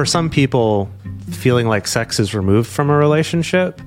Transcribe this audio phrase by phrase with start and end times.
[0.00, 0.88] for some people,
[1.30, 3.82] feeling like sex is removed from a relationship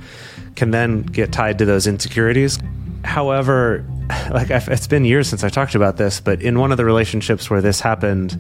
[0.56, 2.60] can then get tied to those insecurities.
[3.04, 3.84] However,
[4.30, 6.86] like I've, it's been years since I talked about this, but in one of the
[6.86, 8.40] relationships where this happened,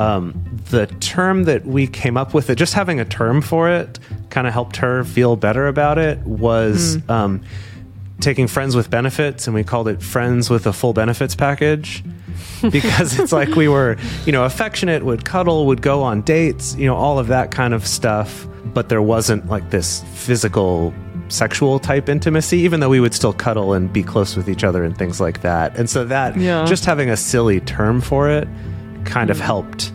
[0.00, 0.34] um,
[0.70, 4.00] the term that we came up with, it just having a term for it,
[4.30, 6.18] kind of helped her feel better about it.
[6.26, 7.44] Was um,
[8.20, 12.02] taking friends with benefits, and we called it friends with a full benefits package.
[12.70, 13.96] because it's like we were,
[14.26, 17.74] you know, affectionate, would cuddle, would go on dates, you know, all of that kind
[17.74, 18.46] of stuff.
[18.64, 20.94] But there wasn't like this physical,
[21.28, 24.82] sexual type intimacy, even though we would still cuddle and be close with each other
[24.82, 25.76] and things like that.
[25.78, 26.64] And so that, Yeah.
[26.64, 28.48] just having a silly term for it
[29.04, 29.42] kind of mm.
[29.42, 29.92] helped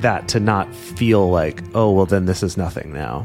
[0.00, 3.24] that to not feel like, oh, well, then this is nothing now.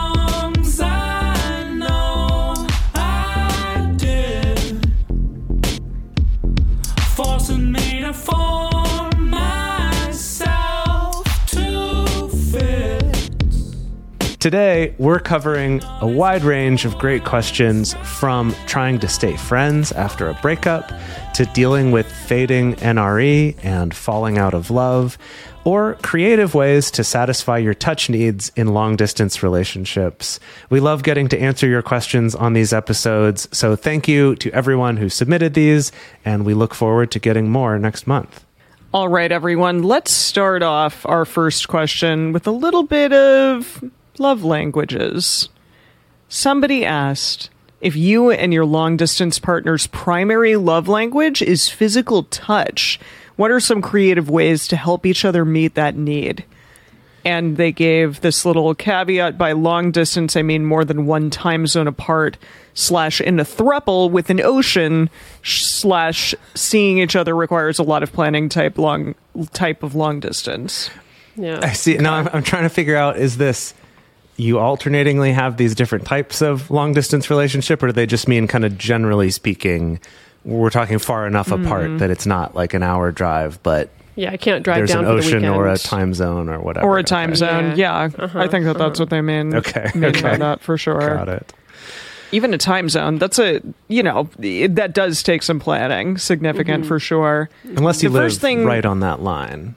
[14.41, 20.27] Today, we're covering a wide range of great questions from trying to stay friends after
[20.27, 20.91] a breakup
[21.35, 25.19] to dealing with fading NRE and falling out of love,
[25.63, 30.39] or creative ways to satisfy your touch needs in long distance relationships.
[30.71, 34.97] We love getting to answer your questions on these episodes, so thank you to everyone
[34.97, 35.91] who submitted these,
[36.25, 38.43] and we look forward to getting more next month.
[38.91, 43.83] All right, everyone, let's start off our first question with a little bit of
[44.17, 45.49] love languages.
[46.29, 47.49] Somebody asked
[47.81, 52.99] if you and your long distance partner's primary love language is physical touch.
[53.35, 56.45] What are some creative ways to help each other meet that need?
[57.23, 61.67] And they gave this little caveat by long distance, I mean more than one time
[61.67, 62.37] zone apart,
[62.73, 65.09] slash in a thruple with an ocean,
[65.43, 69.13] slash seeing each other requires a lot of planning type long
[69.53, 70.89] type of long distance.
[71.35, 71.59] Yeah.
[71.61, 71.71] I Yeah.
[71.73, 71.97] see.
[71.97, 73.75] Now I'm, I'm trying to figure out is this
[74.37, 78.47] you alternatingly have these different types of long distance relationship, or do they just mean
[78.47, 79.99] kind of generally speaking,
[80.43, 81.65] we're talking far enough Mm-hmm.
[81.65, 85.05] apart that it's not like an hour drive, but Yeah, I can't drive there's down
[85.05, 85.55] an for the ocean weekend.
[85.55, 86.87] or a time zone or whatever.
[86.87, 87.35] Or a time Okay.
[87.37, 87.77] zone.
[87.77, 89.53] Yeah, Uh-huh, I think that that's what they mean.
[89.61, 90.37] Okay, mean okay.
[90.37, 90.99] that for sure.
[90.99, 91.53] Got it.
[92.33, 93.17] Even a time zone.
[93.17, 97.49] That's a you know that does take some planning, significant for sure.
[97.65, 99.75] Unless you The live first thing- right on that line.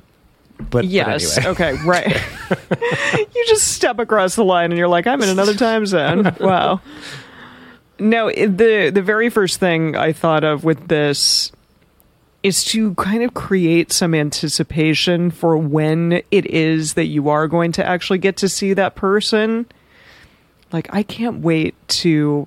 [0.70, 1.36] But, but Yes.
[1.38, 1.52] anyway.
[1.52, 1.72] Okay.
[1.84, 2.06] Right.
[3.34, 6.34] you just step across the line and you're like, I'm in another time zone.
[6.40, 6.80] Wow.
[7.98, 11.52] No, the the very first thing I thought of with this
[12.42, 17.72] is to kind of create some anticipation for when it is that you are going
[17.72, 19.64] to actually get to see that person.
[20.72, 22.46] Like, I can't wait to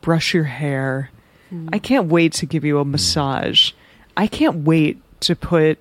[0.00, 1.10] brush your hair.
[1.50, 1.70] Hmm.
[1.72, 3.72] I can't wait to give you a massage.
[4.16, 5.78] I can't wait to put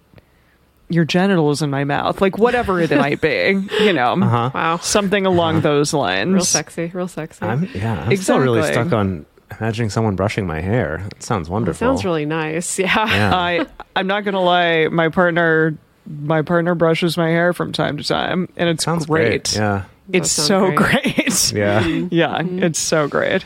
[0.90, 4.52] your genitals in my mouth, like whatever it might be, you know, Uh-huh.
[4.54, 4.78] Wow.
[4.78, 5.62] something along uh-huh.
[5.70, 6.34] those lines.
[6.34, 6.92] Real sexy.
[6.94, 7.44] Real sexy.
[7.46, 8.84] I'm, yeah, I'm still really Exactly.
[8.90, 9.26] stuck on
[9.60, 11.02] imagining someone brushing my hair.
[11.10, 11.80] That sounds That wonderful.
[11.88, 12.78] sounds really nice.
[12.80, 13.06] Yeah.
[13.08, 13.36] Yeah.
[13.36, 13.66] I
[13.96, 15.76] I'm not gonna lie, my partner
[16.08, 19.46] my partner brushes my hair from time to time, and it's sounds great.
[19.46, 19.56] great.
[19.56, 19.86] Yeah.
[20.06, 20.16] Mm-hmm.
[20.18, 21.16] It's so great.
[21.16, 21.52] great.
[21.52, 21.84] Yeah.
[22.12, 23.44] yeah, it's so great.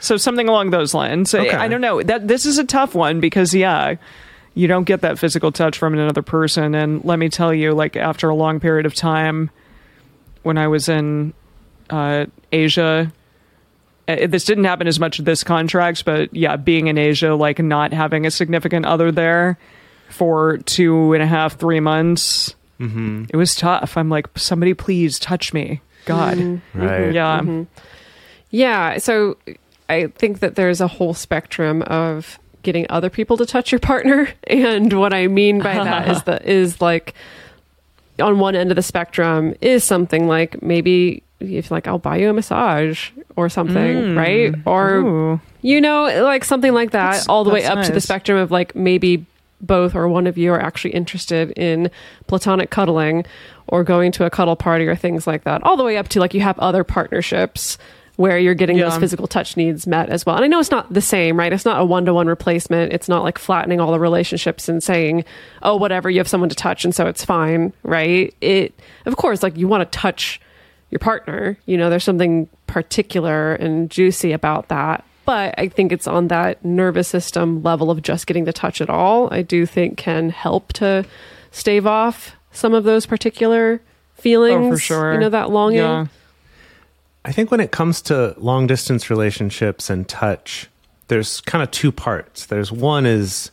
[0.00, 1.32] so something along those lines.
[1.32, 2.02] I- I don't know.
[2.02, 3.94] That this is a tough one because yeah,
[4.54, 7.96] you don't get that physical touch from another person and let me tell you like
[7.96, 9.50] after a long period of time
[10.42, 11.32] when I was in
[11.90, 13.12] uh, Asia
[14.08, 17.60] uh, this didn't happen as much with this contract, but yeah, being in Asia, like
[17.60, 19.56] not having a significant other there
[20.10, 23.26] for two and a half, three months, Mm-hmm.
[23.32, 23.96] it was tough.
[23.96, 25.80] I'm like, somebody please touch me.
[26.04, 26.60] God.
[26.74, 27.12] Right.
[27.12, 27.64] Yeah.
[28.50, 29.36] Yeah, so
[29.88, 34.28] I think that there's a whole spectrum of getting other people to touch your partner,
[34.46, 37.14] and what I mean by that is that is like
[38.20, 42.30] on one end of the spectrum is something like maybe if like I'll buy you
[42.30, 44.16] a massage or something, mm.
[44.16, 44.54] right?
[44.66, 45.40] Or Ooh.
[45.62, 48.50] you know, like something like that, That's- all the way up to the spectrum of
[48.50, 49.26] like maybe
[49.60, 51.90] both or one of you are actually interested in
[52.26, 53.24] platonic cuddling
[53.68, 56.20] or going to a cuddle party or things like that, all the way up to
[56.20, 57.78] like you have other partnerships
[58.16, 58.90] where you're getting Yeah.
[58.90, 60.36] those physical touch needs met as well.
[60.36, 61.52] And I know it's not the same, right?
[61.52, 62.92] It's not a one to one replacement.
[62.92, 65.24] It's not like flattening all the relationships and saying,
[65.62, 68.34] oh, whatever, you have someone to touch and so it's fine, right?
[68.40, 70.40] It, of course, like you want to touch
[70.90, 71.56] your partner.
[71.64, 75.04] You know, there's something particular and juicy about that.
[75.24, 78.90] but I think it's on that nervous system level of just getting the touch at
[78.90, 79.32] all.
[79.32, 81.04] I do think can help to
[81.52, 83.80] stave off some of those particular
[84.16, 84.66] feelings.
[84.66, 85.12] Oh, for sure.
[85.14, 85.78] You know, that longing.
[85.78, 86.06] Yeah.
[87.24, 90.68] I think when it comes to long distance relationships and touch,
[91.08, 92.46] there's kind of two parts.
[92.46, 93.50] There's one is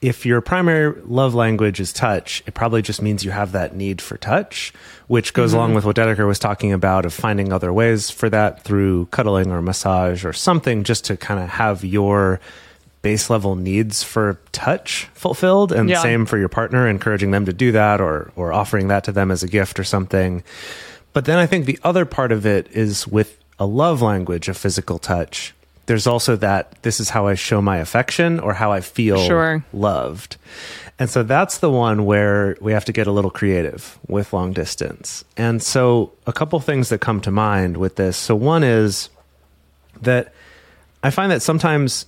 [0.00, 4.00] if your primary love language is touch, it probably just means you have that need
[4.02, 4.72] for touch,
[5.06, 5.58] which goes mm-hmm.
[5.58, 9.52] along with what Dedeker was talking about of finding other ways for that through cuddling
[9.52, 12.40] or massage or something just to kind of have your
[13.02, 16.02] base level needs for touch fulfilled and Yeah.
[16.02, 19.32] same for your partner encouraging them to do that or or offering that to them
[19.32, 20.44] as a gift or something
[21.12, 24.56] but then I think the other part of it is with a love language of
[24.56, 25.54] physical touch.
[25.86, 29.64] There's also that this is how I show my affection or how I feel Sure.
[29.72, 30.36] loved.
[30.98, 34.52] And so that's the one where we have to get a little creative with long
[34.52, 35.24] distance.
[35.36, 38.16] And so a couple things that come to mind with this.
[38.16, 39.08] So one is
[40.02, 40.32] that
[41.02, 42.06] I find that sometimes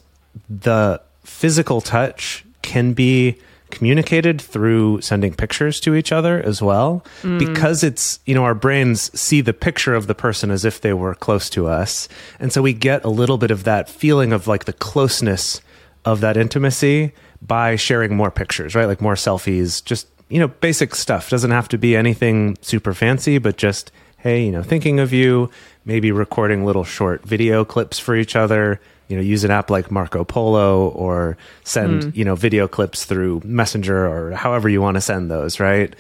[0.49, 3.37] the physical touch can be
[3.70, 7.05] communicated through sending pictures to each other as well.
[7.22, 7.38] Mm.
[7.38, 10.93] Because it's you know our brains see the picture of the person as if they
[10.93, 12.08] were close to us.
[12.38, 15.61] And so we get a little bit of that feeling of like the closeness
[16.05, 18.87] of that intimacy by sharing more pictures right?
[18.87, 21.31] Like more selfies just you know basic stuff.
[21.31, 23.90] Doesn't have to be anything super fancy but just
[24.25, 25.50] hey, you know, thinking of you,
[25.84, 29.91] maybe recording little short video clips for each other, you know, use an app like
[29.91, 35.01] Marco Polo or send, you know, video clips through Messenger or however you want to
[35.01, 35.95] send those, right?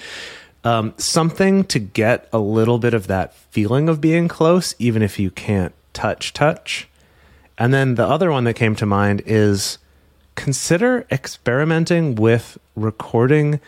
[0.64, 5.18] Um, something to get a little bit of that feeling of being close, even if
[5.18, 6.88] you can't touch, touch.
[7.58, 9.78] And then the other one that came to mind is
[10.34, 13.60] consider experimenting with recording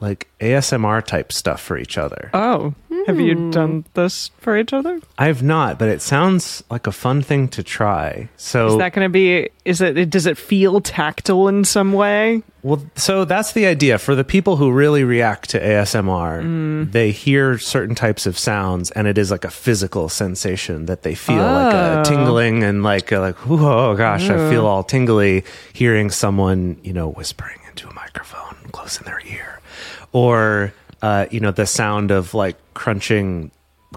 [0.00, 2.30] like ASMR type stuff for each other.
[2.34, 2.74] Oh,
[3.06, 3.50] have you hmm.
[3.50, 5.00] done this for each other?
[5.18, 8.28] I've not, but it sounds like a fun thing to try.
[8.36, 9.50] So Is that going to be?
[9.64, 10.10] Is it?
[10.10, 12.42] Does it feel tactile in some way?
[12.62, 13.98] Well, so that's the idea.
[13.98, 16.92] For the people who really react to ASMR, mm.
[16.92, 21.14] they hear certain types of sounds, and it is like a physical sensation that they
[21.14, 22.00] feel, like Oh.
[22.00, 24.70] a tingling, and like a, like oh gosh, I feel oh.
[24.70, 29.60] all tingly hearing someone you know whispering into a microphone close in their ear,
[30.12, 30.72] or
[31.02, 33.50] uh, you know the sound of like crunching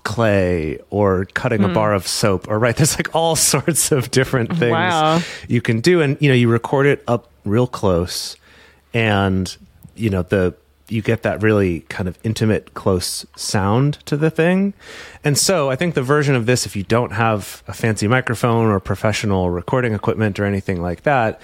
[0.04, 4.50] clay or cutting a bar of soap or right there's like all sorts of different
[4.50, 5.22] things Wow.
[5.48, 6.02] you can do.
[6.02, 8.36] And you know you record it up real close
[8.94, 9.56] and
[9.96, 10.54] you know the
[10.90, 14.74] you get that really kind of intimate close sound to the thing.
[15.24, 18.68] And so i think the version of this if you don't have a fancy microphone
[18.70, 21.40] or professional recording equipment or anything like that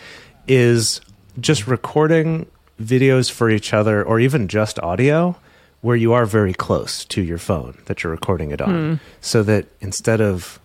[0.48, 1.00] is
[1.40, 2.46] just recording
[2.82, 5.36] videos for each other or even just audio
[5.82, 9.00] where you are very close to your phone that you're recording it on.
[9.20, 10.60] So that instead of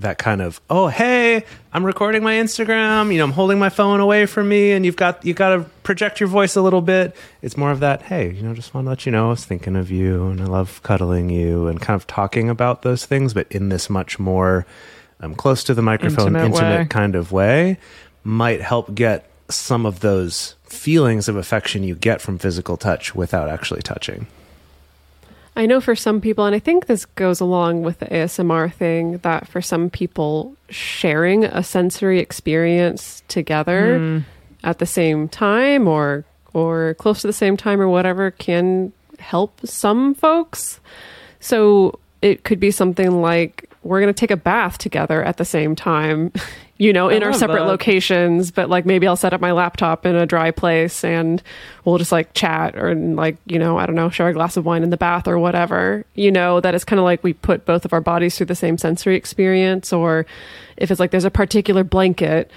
[0.00, 4.00] that kind of oh hey i'm recording my instagram you know i'm holding my phone
[4.00, 7.16] away from me and you've got you got to project your voice a little bit
[7.42, 9.44] it's more of that hey you know just want to let you know i was
[9.44, 13.34] thinking of you and i love cuddling you and kind of talking about those things
[13.34, 14.66] but in this much more
[15.20, 17.76] um, close to the microphone Intimate intimate, kind of way
[18.22, 23.48] might help get some of those feelings of affection you get from physical touch without
[23.48, 24.28] actually touching
[25.58, 29.18] I know for some people, and I think this goes along with the ASMR thing,
[29.18, 34.18] that for some people, sharing a sensory experience together hmm.
[34.62, 39.58] at the same time or or close to the same time or whatever can help
[39.64, 40.78] some folks.
[41.40, 45.44] So it could be something like we're going to take a bath together at the
[45.44, 46.32] same time,
[46.78, 47.66] you know, in our separate that.
[47.66, 51.42] locations, but like maybe I'll set up my laptop in a dry place and
[51.84, 54.64] we'll just like chat or like, you know, I don't know, share a glass of
[54.64, 56.04] wine in the bath or whatever.
[56.14, 58.54] You know, that it's kind of like we put both of our bodies through the
[58.54, 60.26] same sensory experience or
[60.76, 62.50] if it's like there's a particular blanket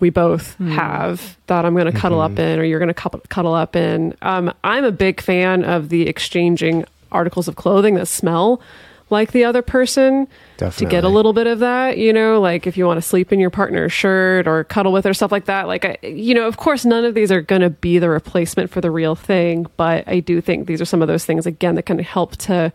[0.00, 3.20] we both have that I'm going to cuddle up in or you're going to cuddle,
[3.28, 4.14] cuddle up in.
[4.22, 8.60] Um, I'm a big fan of the exchanging articles of clothing that smell
[9.10, 12.76] like the other person to get a little bit of that, you know, like if
[12.76, 15.66] you want to sleep in your partner's shirt or cuddle with her, stuff like that.
[15.66, 18.70] Like, I, you know, of course, none of these are going to be the replacement
[18.70, 21.74] for the real thing, but I do think these are some of those things, again,
[21.76, 22.72] that can help to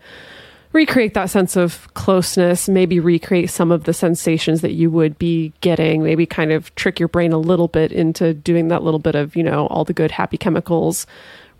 [0.72, 5.52] recreate that sense of closeness, maybe recreate some of the sensations that you would be
[5.60, 9.14] getting, maybe kind of trick your brain a little bit into doing that little bit
[9.14, 11.06] of, you know, all the good happy chemicals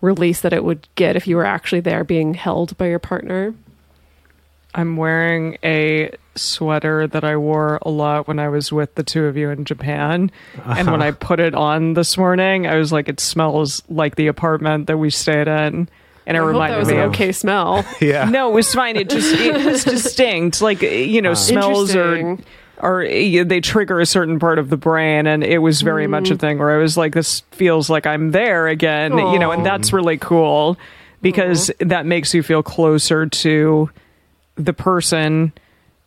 [0.01, 3.53] release that it would get if you were actually there being held by your partner.
[4.75, 9.25] I'm wearing a sweater that I wore a lot when I was with the two
[9.25, 10.29] of you in Japan.
[10.65, 11.17] And when I uh-huh.
[11.21, 15.09] put it on this morning, I was like, it smells like the apartment that we
[15.09, 15.87] stayed in.
[16.27, 17.85] And it I hope that reminded was me an okay smell.
[18.01, 18.97] yeah No, it was fine.
[18.97, 20.61] It just it was distinct.
[20.61, 21.35] Like you know, uh-huh.
[21.35, 22.45] smells are Interesting.
[22.79, 26.31] or eh, they trigger a certain part of the brain and it was very much
[26.31, 26.39] a mm.
[26.39, 29.93] thing where i was like this feels like i'm there again you know and that's
[29.93, 30.77] really cool
[31.21, 31.87] because mm-hmm.
[31.87, 33.89] that makes you feel closer to
[34.55, 35.51] the person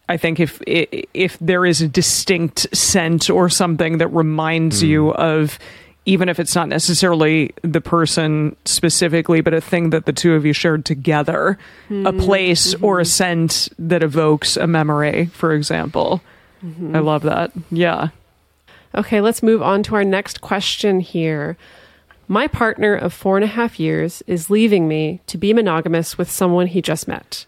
[0.08, 5.20] i think if if there is a distinct scent or something that reminds you hmm.
[5.20, 5.58] of
[6.04, 10.46] even if it's not necessarily the person specifically but a thing that the two of
[10.46, 11.58] you shared together
[11.90, 12.20] a hmm.
[12.20, 12.84] place mm-hmm.
[12.84, 16.22] or a scent that evokes a memory for example.
[16.64, 16.96] Mm-hmm.
[16.96, 17.52] I love that.
[17.70, 18.08] Yeah.
[18.94, 21.56] Okay, let's move on to our next question here.
[22.26, 26.30] My partner of four and a half years is leaving me to be monogamous with
[26.30, 27.46] someone he just met.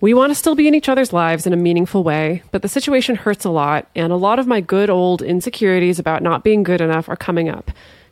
[0.00, 2.68] We want to still be in each other's lives in a meaningful way, but the
[2.68, 6.62] situation hurts a lot, and a lot of my good old insecurities about not being
[6.62, 7.70] good enough are coming up.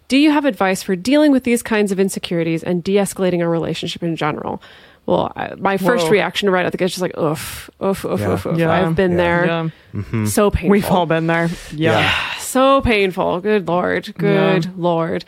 [0.08, 3.48] Do you have advice for dealing with these kinds of insecurities and de escalating a
[3.48, 4.60] relationship in general?
[5.04, 6.10] Well, I, my first Whoa.
[6.10, 8.32] reaction right at the get is just like, oof, oof, oof, Yeah.
[8.32, 8.58] oof, oof.
[8.58, 8.72] Yeah.
[8.72, 9.16] I've been Yeah.
[9.16, 9.46] there.
[9.46, 10.26] yeah mm-hmm.
[10.26, 12.12] So painful we've all been there yeah,
[12.56, 13.42] so painful.
[13.42, 14.14] Good lord.
[14.16, 15.26] Good lord.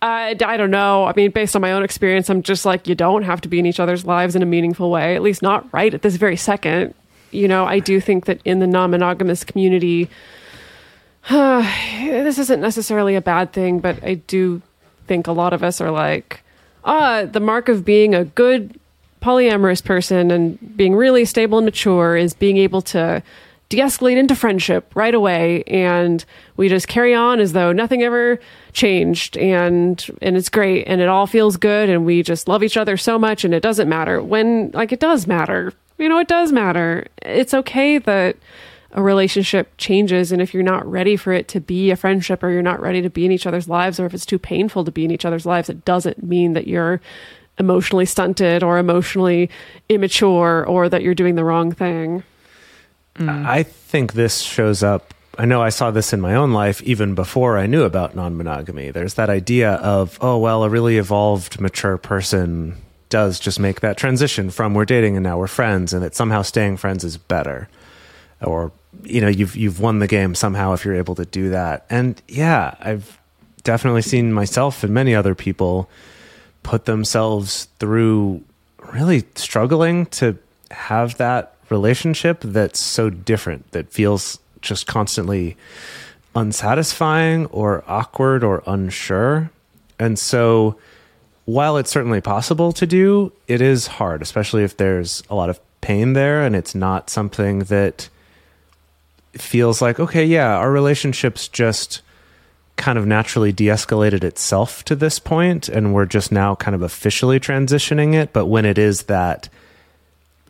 [0.00, 1.06] Uh, I don't know.
[1.06, 3.58] I mean, based on my own experience, I'm just like, you don't have to be
[3.58, 6.36] in each other's lives in a meaningful way, at least not right at this very
[6.36, 6.94] second.
[7.32, 10.08] You know, I do think that in the non monogamous community,
[11.28, 14.62] this isn't necessarily a bad thing, but I do
[15.08, 16.42] think a lot of us are like,
[16.84, 18.78] ah, the mark of being a good
[19.20, 23.20] polyamorous person and being really stable and mature is being able to
[23.68, 26.24] de-escalate into friendship right away and
[26.56, 28.38] we just carry on as though nothing ever
[28.72, 32.78] changed and and it's great and it all feels good and we just love each
[32.78, 35.72] other so much and it doesn't matter when like it does matter.
[35.98, 37.06] You know it does matter.
[37.22, 38.36] It's okay that
[38.92, 42.48] a relationship changes and if you're not ready for it to be a friendship or
[42.48, 44.90] you're not ready to be in each other's lives or if it's too painful to
[44.90, 47.02] be in each other's lives it doesn't mean that you're
[47.58, 49.50] emotionally stunted or emotionally
[49.90, 52.22] immature or that you're doing the wrong thing
[53.18, 53.46] Mm.
[53.46, 55.14] I think this shows up.
[55.36, 58.36] I know I saw this in my own life even before I knew about non
[58.36, 58.90] monogamy.
[58.90, 62.76] There's that idea of, oh, well, a really evolved, mature person
[63.08, 66.42] does just make that transition from we're dating and now we're friends, and that somehow
[66.42, 67.68] staying friends is better.
[68.42, 68.72] Or,
[69.02, 71.86] you know, you've, you've won the game somehow if you're able to do that.
[71.90, 73.18] And yeah, I've
[73.64, 75.88] definitely seen myself and many other people
[76.62, 78.42] put themselves through
[78.92, 80.38] really struggling to
[80.70, 85.56] have that relationship that's so different that feels just constantly
[86.34, 89.50] unsatisfying or awkward or unsure.
[89.98, 90.78] And so
[91.44, 95.60] while it's certainly possible to do, it is hard, especially if there's a lot of
[95.80, 98.08] pain there and it's not something that
[99.32, 102.02] feels like, okay, yeah, our relationship's just
[102.76, 106.82] kind of naturally de escalated itself to this point, and we're just now kind of
[106.82, 108.32] officially transitioning it.
[108.32, 109.48] But when it is that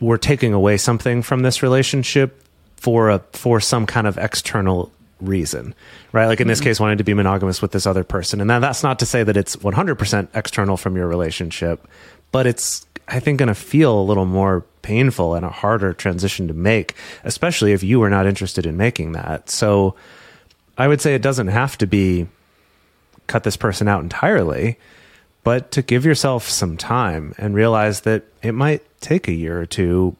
[0.00, 2.42] we're taking away something from this relationship
[2.76, 5.74] for a for some kind of external reason,
[6.12, 6.26] right?
[6.26, 6.68] Like in this mm-hmm.
[6.68, 9.24] case, wanting to be monogamous with this other person, and then that's not to say
[9.24, 11.86] that it's 100% external from your relationship,
[12.30, 16.48] but it's I think going to feel a little more painful and a harder transition
[16.48, 19.50] to make, especially if you were not interested in making that.
[19.50, 19.94] So
[20.76, 22.28] I would say it doesn't have to be
[23.26, 24.78] cut this person out entirely,
[25.48, 29.64] but to give yourself some time and realize that it might take a year or
[29.64, 30.14] two.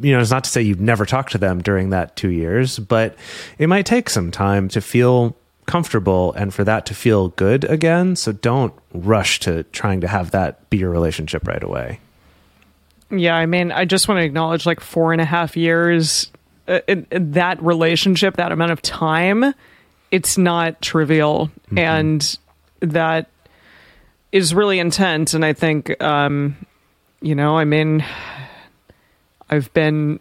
[0.00, 2.78] You know, it's not to say you've never talked to them during that two years,
[2.78, 3.16] but
[3.58, 5.34] it might take some time to feel
[5.66, 8.14] comfortable and for that to feel good again.
[8.14, 11.98] So don't rush to trying to have that be your relationship right away.
[13.10, 16.30] Yeah, I mean, I just want to acknowledge like four and a half years,
[16.68, 19.52] uh, it, it- that relationship, that amount of time,
[20.12, 21.50] it's not trivial.
[21.76, 22.38] And
[22.78, 23.28] that
[24.32, 25.34] is really intense.
[25.34, 26.56] And I think, um,
[27.20, 28.04] you know, I mean,
[29.48, 30.20] I've been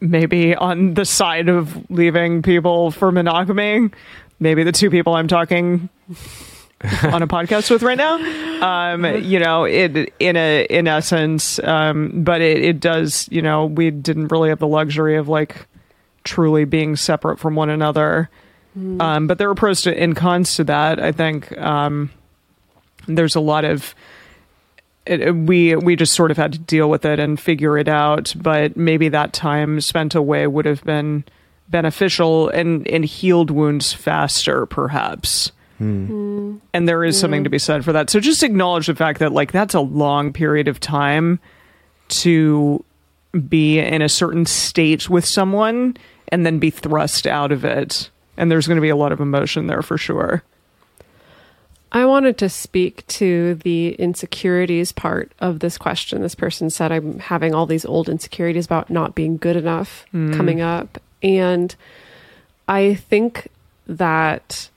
[0.00, 3.90] maybe on the side of leaving people for monogamy.
[4.38, 5.88] Maybe the two people I'm talking
[7.02, 8.14] on a podcast with right now.
[8.62, 13.28] Um, you know, it in a in essence, um, but it, it does.
[13.30, 15.66] You know, we didn't really have the luxury of like
[16.24, 18.30] truly being separate from one another.
[18.76, 21.00] Um, but there are pros to, and cons to that.
[21.00, 22.10] I think um,
[23.16, 23.94] there's a lot of
[25.06, 28.34] it, we we just sort of had to deal with it and figure it out.
[28.36, 31.24] But maybe that time spent away would have been
[31.68, 35.52] beneficial and and healed wounds faster, perhaps.
[35.78, 36.58] Hmm.
[36.74, 37.20] And there is hmm.
[37.20, 38.10] something to be said for that.
[38.10, 41.40] So just acknowledge the fact that like that's a long period of time
[42.08, 42.84] to
[43.48, 45.96] be in a certain state with someone
[46.28, 48.10] and then be thrust out of it.
[48.36, 50.42] And there's going to be a lot of emotion there for sure.
[51.92, 56.22] I wanted to speak to the insecurities part of this question.
[56.22, 60.34] This person said, I'm having all these old insecurities about not being good enough mm.
[60.36, 60.98] coming up.
[61.22, 61.74] And
[62.68, 63.48] I think
[63.88, 64.70] that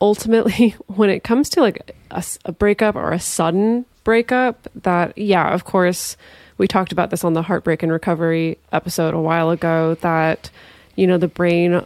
[0.00, 5.64] ultimately, when it comes to like a breakup or a sudden breakup, that, yeah, of
[5.64, 6.16] course,
[6.56, 10.50] we talked about this on the Heartbreak and Recovery episode a while ago that,
[10.94, 11.84] you know, the brain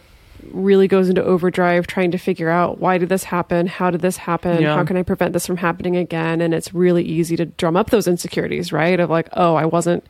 [0.51, 3.67] really goes into overdrive trying to figure out why did this happen?
[3.67, 4.61] How did this happen?
[4.61, 4.75] Yeah.
[4.75, 6.41] How can I prevent this from happening again?
[6.41, 8.99] And it's really easy to drum up those insecurities, right?
[8.99, 10.05] Of like, oh, I wasn't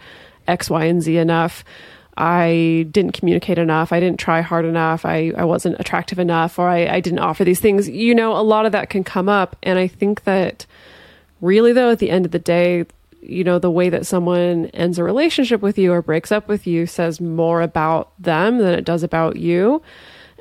[0.47, 1.63] X, Y, and Z enough.
[2.17, 3.93] I didn't communicate enough.
[3.93, 5.05] I didn't try hard enough.
[5.05, 7.87] I, I wasn't attractive enough, or I, I didn't offer these things.
[7.87, 9.55] You know, a lot of that can come up.
[9.63, 10.65] And I think that
[11.39, 12.85] really, though, at the end of the day,
[13.21, 16.67] you know, the way that someone ends a relationship with you or breaks up with
[16.67, 19.81] you says more about them than it does about you.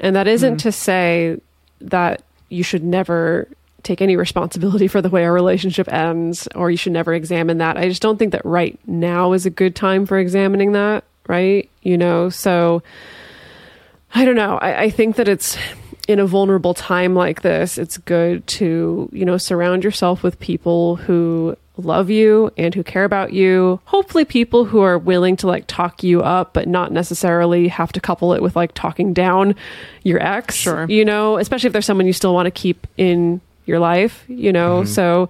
[0.00, 0.62] And that isn't mm.
[0.62, 1.40] to say
[1.80, 3.48] that you should never
[3.82, 7.76] take any responsibility for the way a relationship ends or you should never examine that.
[7.76, 11.68] I just don't think that right now is a good time for examining that, right?
[11.82, 12.82] You know, so
[14.14, 14.58] I don't know.
[14.58, 15.56] I, I think that it's
[16.08, 20.96] in a vulnerable time like this, it's good to, you know, surround yourself with people
[20.96, 23.80] who love you and who care about you.
[23.84, 28.00] Hopefully, people who are willing to like talk you up, but not necessarily have to
[28.00, 29.54] couple it with like talking down
[30.02, 30.54] your ex.
[30.54, 30.86] Sure.
[30.88, 34.52] You know, especially if there's someone you still want to keep in your life, you
[34.52, 34.82] know?
[34.82, 34.92] Mm-hmm.
[34.92, 35.28] So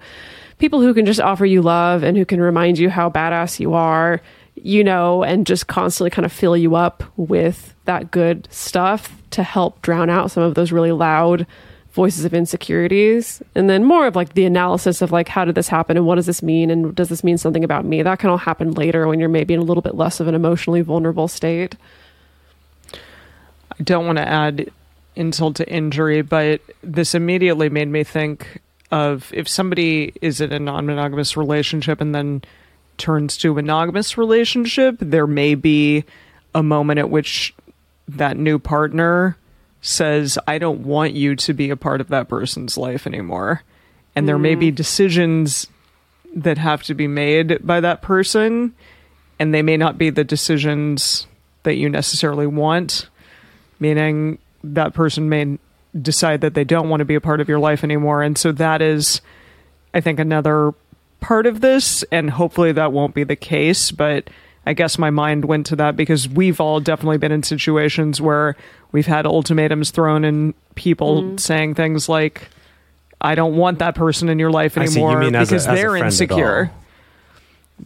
[0.57, 3.73] people who can just offer you love and who can remind you how badass you
[3.73, 4.21] are,
[4.55, 9.43] you know, and just constantly kind of fill you up with that good stuff to
[9.43, 11.47] help drown out some of those really loud
[11.91, 13.41] voices of insecurities.
[13.53, 16.15] And then more of like the analysis of like, how did this happen and what
[16.15, 16.69] does this mean?
[16.69, 18.01] And does this mean something about me?
[18.01, 20.35] That can all happen later when you're maybe in a little bit less of an
[20.35, 21.75] emotionally vulnerable state.
[22.93, 24.71] I don't want to add
[25.15, 30.59] insult to injury, but this immediately made me think of if somebody is in a
[30.59, 32.41] non monogamous relationship and then
[32.97, 36.05] turns to a monogamous relationship, there may be
[36.53, 37.53] a moment at which
[38.07, 39.37] that new partner
[39.81, 43.63] says, I don't want you to be a part of that person's life anymore.
[44.15, 44.75] And there may be mm.
[44.75, 45.67] decisions
[46.35, 48.73] that have to be made by that person,
[49.39, 51.27] and they may not be the decisions
[51.63, 53.09] that you necessarily want
[53.81, 55.57] meaning that person may
[55.99, 58.23] decide that they don't want to be a part of your life anymore.
[58.23, 59.19] And so that is,
[59.93, 60.73] I think, another
[61.19, 62.03] part of this.
[62.03, 63.91] And hopefully that won't be the case.
[63.91, 64.29] But
[64.65, 68.55] I guess my mind went to that because we've all definitely been in situations where
[68.91, 72.47] we've had ultimatums thrown and people saying things like,
[73.19, 74.75] I don't want that person in your life.
[74.75, 76.71] You anymore a- because a they're insecure.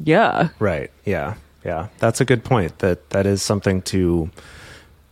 [0.03, 0.49] Yeah.
[0.59, 0.91] Right.
[1.05, 1.35] Yeah.
[1.63, 1.87] Yeah.
[1.99, 2.79] That's a good point.
[2.79, 4.29] That that is something to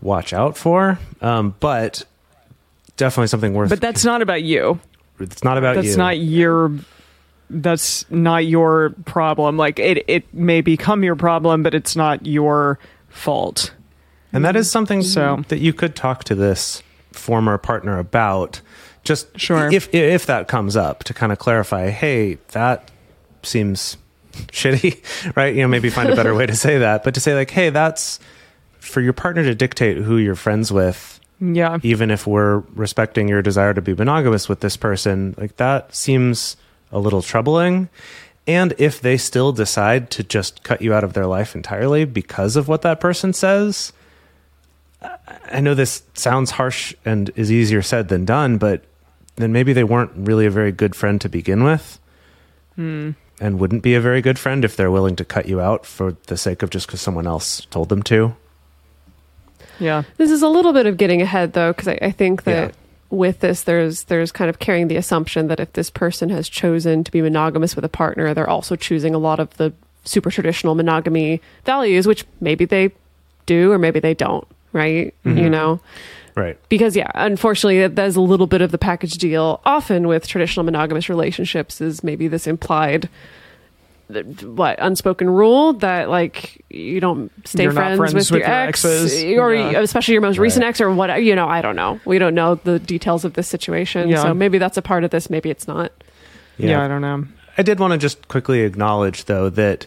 [0.01, 0.99] watch out for.
[1.21, 2.03] Um, but
[2.97, 3.69] definitely something worth.
[3.69, 4.79] But that's not about you.
[5.19, 5.97] it's not about that's you.
[5.97, 6.71] not your
[7.49, 12.79] that's not your problem like it it may become your problem but it's not your
[13.09, 13.73] fault
[14.31, 18.61] and that is something So- that you could talk to this former partner about.
[19.03, 19.71] Just Sure.
[19.71, 21.89] if if that comes up to kind of clarify.
[21.91, 22.89] Hey, that
[23.43, 23.97] seems
[24.51, 25.53] shitty, right?
[25.53, 27.03] You know, maybe find a better way to say that.
[27.03, 28.19] But to say like, hey, that's
[28.79, 33.41] for your partner to dictate who you're friends with yeah even if we're respecting your
[33.41, 36.57] desire to be monogamous with this person, like that seems
[36.93, 37.89] a little troubling.
[38.47, 42.55] And if they still decide to just cut you out of their life entirely because
[42.55, 43.91] of what that person says,
[45.01, 45.17] I-
[45.53, 48.83] I know this sounds harsh and is easier said than done, but
[49.37, 51.99] then maybe they weren't really a very good friend to begin with.
[52.75, 53.11] Hmm.
[53.41, 56.15] And wouldn't be a very good friend if they're willing to cut you out for
[56.27, 58.35] the sake of just because someone else told them to.
[59.79, 62.69] yeah This is a little bit of getting ahead though, because I, I think that
[62.69, 62.75] Yeah.
[63.13, 67.03] With this, there's there's kind of carrying the assumption that if this person has chosen
[67.03, 69.71] to be monogamous with a partner, they're also choosing a lot of the
[70.03, 72.91] super traditional monogamy values, which maybe they
[73.45, 75.13] do or maybe they don't, right?
[75.23, 75.49] You mm-hmm.
[75.49, 75.79] know,
[76.35, 76.57] Right.
[76.67, 79.61] because yeah, unfortunately, is a little bit of the package deal.
[79.65, 83.09] Often with traditional monogamous relationships, is maybe this implied.
[84.11, 88.49] Th- What unspoken rule that like you don't stay friends, friends with, with your, your
[88.49, 89.23] ex, exes.
[89.37, 89.79] or Yeah.
[89.79, 91.47] especially your most recent ex or what you know.
[91.47, 91.99] I don't know.
[92.05, 94.21] We don't know the details of this situation, Yeah.
[94.23, 95.29] so maybe that's a part of this.
[95.29, 95.91] Maybe it's not.
[96.57, 97.25] yeah, i don't know
[97.57, 99.85] I did want to just quickly acknowledge, though, that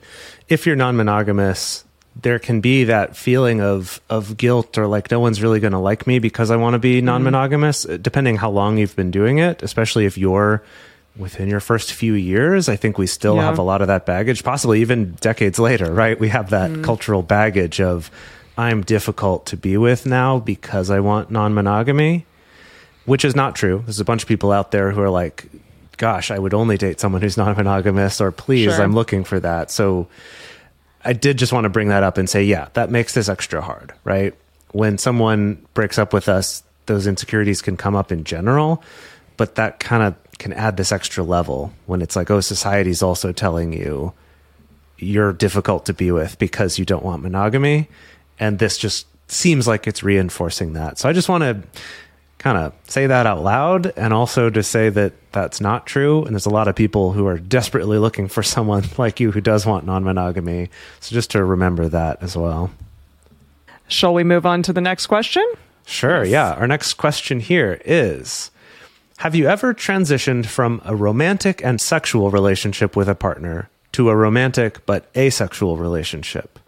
[0.49, 5.43] if you're non-monogamous, there can be that feeling of of guilt or like no one's
[5.43, 7.85] really going to like me because I want to be non-monogamous.
[7.85, 10.63] uh, Depending how long you've been doing it, especially if you're
[11.19, 13.43] within your first few years, I think we still Yeah.
[13.43, 14.45] have a lot of that baggage.
[14.45, 16.19] Possibly even decades later, right?
[16.19, 16.85] We have that mm.
[16.85, 18.11] cultural baggage of
[18.59, 22.27] I'm difficult to be with now because I want non-monogamy
[23.05, 23.83] which is not true.
[23.85, 25.47] There's a bunch of people out there who are like,
[25.97, 28.83] gosh, I would only date someone who's non monogamous, or please, Sure.
[28.83, 29.71] I'm looking for that.
[29.71, 30.09] So
[31.05, 33.61] I did just want to bring that up and say, yeah, that makes this extra
[33.63, 34.35] hard, right?
[34.73, 38.83] when someone breaks up with us, those insecurities can come up in general,
[39.39, 43.33] but that kind of can add this extra level when it's like, oh, society's also
[43.33, 44.13] telling you
[44.99, 47.89] you're difficult to be with because you don't want monogamy.
[48.39, 50.99] And this just seems like it's reinforcing that.
[50.99, 51.63] So I just want to
[52.39, 56.25] kind of say that out loud and also to say that that's not true.
[56.25, 59.41] And there's a lot of people who are desperately looking for someone like you who
[59.41, 60.71] does want non monogamy.
[61.01, 62.71] So just to remember that as well.
[63.89, 65.47] Shall we move on to the next question?
[65.87, 66.25] Sure.
[66.25, 66.53] Yeah.
[66.55, 68.51] Our next question here is
[69.19, 74.17] Have you ever transitioned from a romantic and sexual relationship with a partner to a
[74.17, 76.59] romantic but asexual relationship?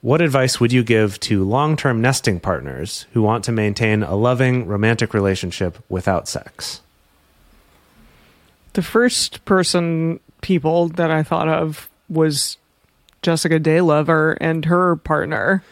[0.00, 4.16] What advice would you give to long term nesting partners who want to maintain a
[4.16, 6.80] loving romantic relationship without sex?
[8.72, 12.56] The first person people that I thought of was
[13.22, 15.62] Jessica Daylover and her partner.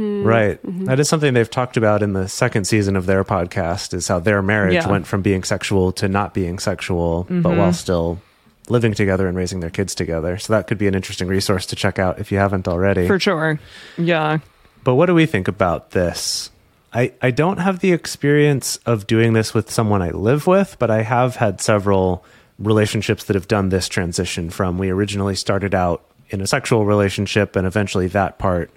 [0.00, 0.26] Mm-hmm.
[0.26, 0.62] Right.
[0.62, 0.84] Mm-hmm.
[0.86, 4.18] That is something they've talked about in the second season of their podcast is how
[4.18, 4.88] their marriage Yeah.
[4.88, 7.72] went from being sexual to not being sexual, but while mm-hmm.
[7.72, 8.20] still
[8.68, 10.38] living together and raising their kids together.
[10.38, 13.06] So that could be an interesting resource to check out if you haven't already.
[13.06, 13.60] For sure.
[13.98, 14.38] Yeah.
[14.84, 16.50] But what do we think about this?
[16.92, 20.90] I, I don't have the experience of doing this with someone I live with, but
[20.90, 22.24] I have had several
[22.58, 27.56] relationships that have done this transition from we originally started out in a sexual relationship
[27.56, 28.70] and eventually that part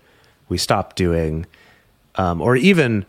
[0.50, 1.46] we stopped doing,
[2.16, 3.06] um, or even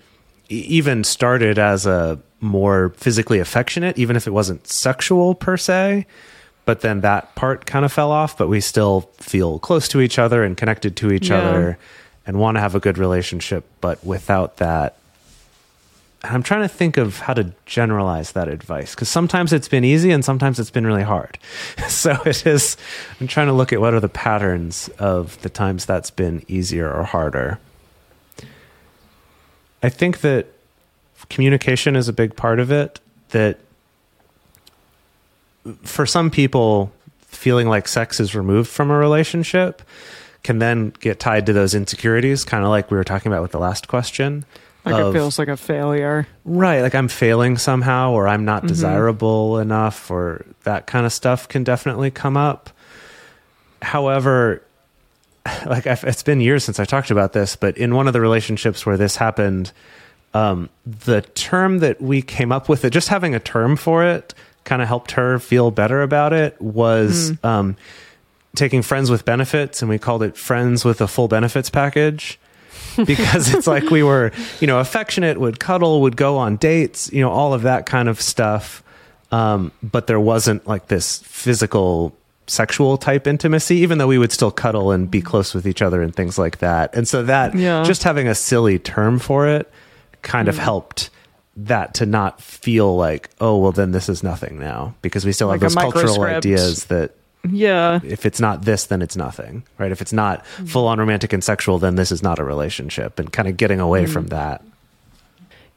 [0.48, 6.06] even started as a more physically affectionate, even if it wasn't sexual per se.
[6.66, 10.18] But then that part kind of fell off, but we still feel close to each
[10.18, 11.38] other and connected to each Yeah.
[11.38, 11.78] other
[12.26, 13.64] and want to have a good relationship.
[13.80, 14.96] But without that,
[16.24, 20.10] I'm trying to think of how to generalize that advice because sometimes it's been easy
[20.10, 21.38] and sometimes it's been really hard.
[21.88, 22.76] So it is,
[23.20, 26.90] I'm trying to look at what are the patterns of the times that's been easier
[26.90, 27.58] or harder.
[29.82, 30.46] I think that
[31.30, 33.00] communication is a big part of it.
[33.30, 33.58] That
[35.82, 36.92] for some people,
[37.26, 39.82] feeling like sex is removed from a relationship
[40.42, 43.52] can then get tied to those insecurities, kind of like we were talking about with
[43.52, 44.44] the last question.
[44.84, 46.26] Like of- it feels like a failure.
[46.44, 51.48] Right, like I'm failing somehow, or I'm not desirable enough, or that kind of stuff
[51.48, 52.70] can definitely come up.
[53.80, 54.62] However,
[55.66, 58.20] like I've, it's been years since I talked about this, but in one of the
[58.20, 59.72] relationships where this happened,
[60.34, 64.34] um, the term that we came up with, it just having a term for it,
[64.64, 66.60] kind of helped her feel better about it.
[66.60, 67.76] Was um,
[68.54, 72.38] taking friends with benefits, and we called it friends with a full benefits package
[73.06, 77.20] because it's like we were, you know, affectionate, would cuddle, would go on dates, you
[77.20, 78.82] know, all of that kind of stuff.
[79.32, 84.50] Um, but there wasn't like this physical sexual type intimacy, even though we would still
[84.50, 86.94] cuddle and be close with each other and things like that.
[86.94, 87.82] And so that Yeah.
[87.84, 89.70] just having a silly term for it
[90.22, 91.10] kind of helped
[91.56, 95.50] that to not feel like, oh, well, then this is nothing now because we still
[95.50, 97.12] have Like a those cultural ideas that
[97.50, 98.00] Yeah.
[98.02, 99.92] if it's not this, then it's nothing, right?
[99.92, 100.66] If it's not mm-hmm.
[100.66, 103.80] full on romantic and sexual, then this is not a relationship, and kind of getting
[103.80, 104.12] away mm-hmm.
[104.12, 104.62] from that.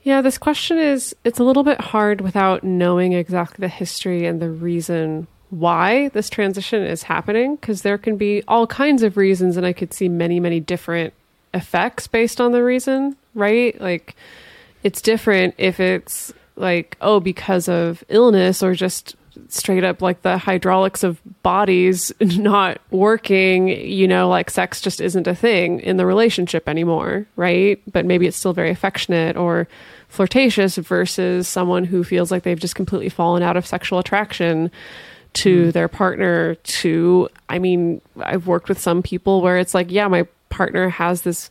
[0.07, 4.41] Yeah, this question is it's a little bit hard without knowing exactly the history and
[4.41, 9.57] the reason why this transition is happening because there can be all kinds of reasons
[9.57, 11.13] and I could see many many different
[11.53, 13.79] effects based on the reason, right?
[13.81, 14.15] Like
[14.81, 19.17] it's different if it's like oh because of illness or just
[19.49, 25.27] straight up like the hydraulics of bodies not working, you know, like sex just isn't
[25.27, 27.81] a thing in the relationship anymore, right?
[27.91, 29.67] But maybe it's still very affectionate or
[30.09, 34.71] flirtatious versus someone who feels like they've just completely fallen out of sexual attraction
[35.33, 35.69] to hmm.
[35.71, 40.27] their partner to I mean, I've worked with some people where it's like, yeah, my
[40.49, 41.49] partner has this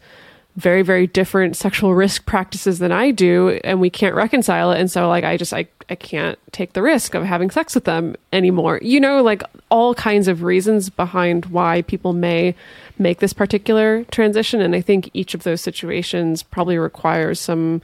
[0.56, 4.80] very very different sexual risk practices than I do and we can't reconcile it.
[4.80, 7.84] And so like I just I I can't take the risk of having sex with
[7.84, 8.80] them anymore.
[8.82, 12.54] You know, like all kinds of reasons behind why people may
[12.98, 14.60] make this particular transition.
[14.60, 17.82] And I think each of those situations probably requires some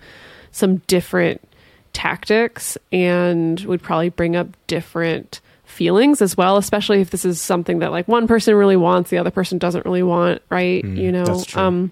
[0.50, 1.40] some different
[1.92, 7.78] tactics and would probably bring up different feelings as well especially if this is something
[7.78, 10.84] that like one person really wants the other person doesn't really want right?
[10.84, 11.90] You know um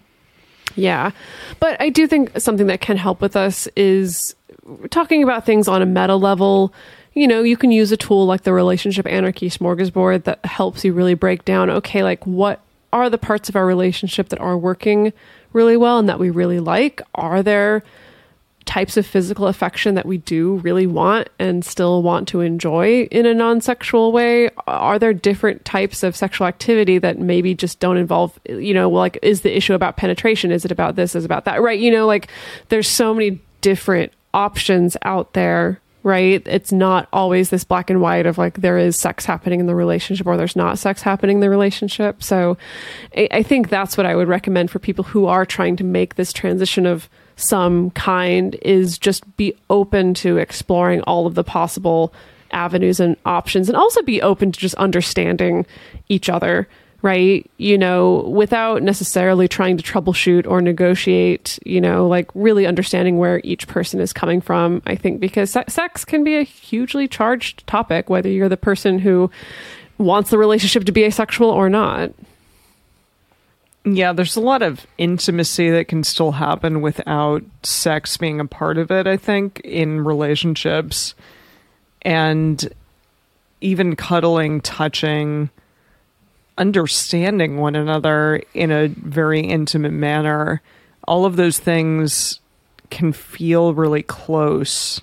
[0.76, 1.10] yeah.
[1.58, 4.34] But I do think something that can help with us is
[4.90, 6.72] talking about things on a meta level.
[7.14, 10.92] You know, you can use a tool like the relationship anarchy smorgasbord that helps you
[10.92, 12.60] really break down, okay, like what
[12.92, 15.12] are the parts of our relationship that are working
[15.52, 17.02] really well and that we really like?
[17.14, 17.82] Are there
[18.66, 23.26] types of physical affection that we do really want and still want to enjoy in
[23.26, 24.50] a non-sexual way.
[24.66, 29.18] Are there different types of sexual activity that maybe just don't involve you know like
[29.22, 30.52] is the issue about penetration?
[30.52, 31.14] Is it about this?
[31.14, 31.62] Is it about that?
[31.62, 31.80] Right?
[31.80, 32.28] You know like
[32.68, 36.42] there's so many different options out there right?
[36.46, 39.74] It's not always this black and white of like there is sex happening in the
[39.74, 42.22] relationship or there's not sex happening in the relationship.
[42.22, 42.56] So
[43.16, 46.14] i, I think that's what i would recommend for people who are trying to make
[46.14, 47.08] this transition of
[47.40, 52.12] some kind is just be open to exploring all of the possible
[52.52, 55.66] avenues and options and also be open to just understanding
[56.08, 56.68] each other
[57.02, 57.50] right?
[57.56, 63.40] You know without necessarily trying to troubleshoot or negotiate you know like really understanding where
[63.44, 67.66] each person is coming from i think because se- sex can be a hugely charged
[67.66, 69.30] topic whether you're the person who
[69.98, 72.10] wants the relationship to be asexual or not
[73.84, 78.76] Yeah, there's a lot of intimacy that can still happen without sex being a part
[78.76, 81.14] of it, I think, in relationships.
[82.02, 82.72] And
[83.62, 85.50] even cuddling, touching,
[86.58, 90.60] understanding one another in a very intimate manner.
[91.08, 92.40] All of those things
[92.90, 95.00] can feel really close.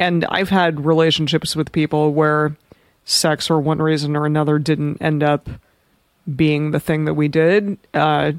[0.00, 2.56] And I've had relationships with people where
[3.04, 5.48] sex, or one reason or another, didn't end up
[6.34, 7.78] being the thing that we did.
[7.92, 8.32] Uh,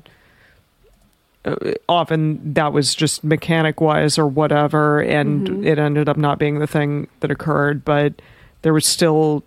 [1.87, 6.67] often that was just mechanic wise or whatever, and it ended up not being the
[6.67, 7.85] thing that occurred.
[7.85, 8.13] But
[8.63, 9.43] there was still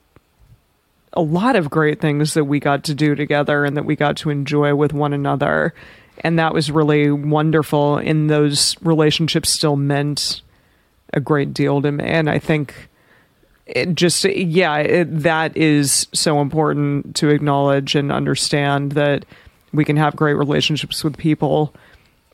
[1.12, 4.16] a lot of great things that we got to do together and that we got
[4.18, 5.74] to enjoy with one another.
[6.20, 7.96] And that was really wonderful.
[7.96, 10.42] And those relationships still meant
[11.12, 12.04] a great deal to me.
[12.04, 12.88] And I think
[13.68, 19.24] it just yeah it, that is so important to acknowledge and understand that
[19.72, 21.74] we can have great relationships with people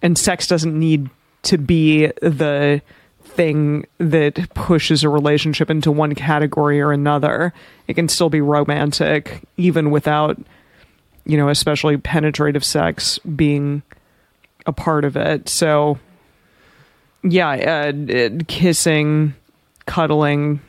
[0.02, 1.10] and sex doesn't need
[1.42, 2.80] to be the
[3.22, 7.52] thing that pushes a relationship into one category or another.
[7.88, 10.38] It can still be romantic even without
[11.26, 13.82] you know especially penetrative sex being
[14.66, 15.48] a part of it.
[15.48, 15.98] So
[17.22, 19.34] yeah uh, kissing
[19.86, 20.60] cuddling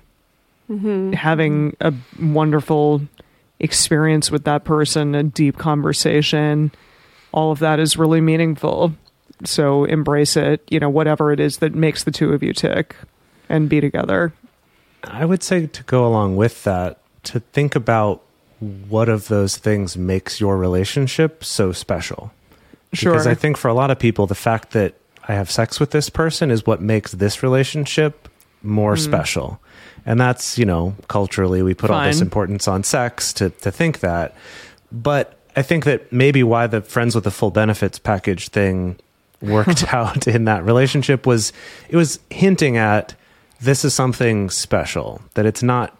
[0.69, 1.13] Mm-hmm.
[1.13, 3.01] having a wonderful
[3.60, 6.71] experience with that person, a deep conversation,
[7.32, 8.93] all of that is really meaningful.
[9.43, 12.95] So embrace it, you know, whatever it is that makes the two of you tick
[13.49, 14.34] and be together.
[15.04, 18.23] I would say to go along with that, to think about
[18.60, 22.32] what of those things makes your relationship so special.
[22.93, 23.13] Sure.
[23.13, 24.95] Because I think for a lot of people, the fact that
[25.28, 28.30] I have sex with this person is what makes this relationship
[28.63, 29.04] more mm-hmm.
[29.04, 29.60] special.
[30.06, 34.00] And that's, you know, culturally, we put all this importance on sex to, to think
[34.02, 34.36] that.
[34.91, 38.98] But I think that maybe why the friends with the full benefits package thing
[39.41, 41.54] worked out in that relationship was
[41.89, 43.15] it was hinting at
[43.62, 45.98] this is something special, that it's not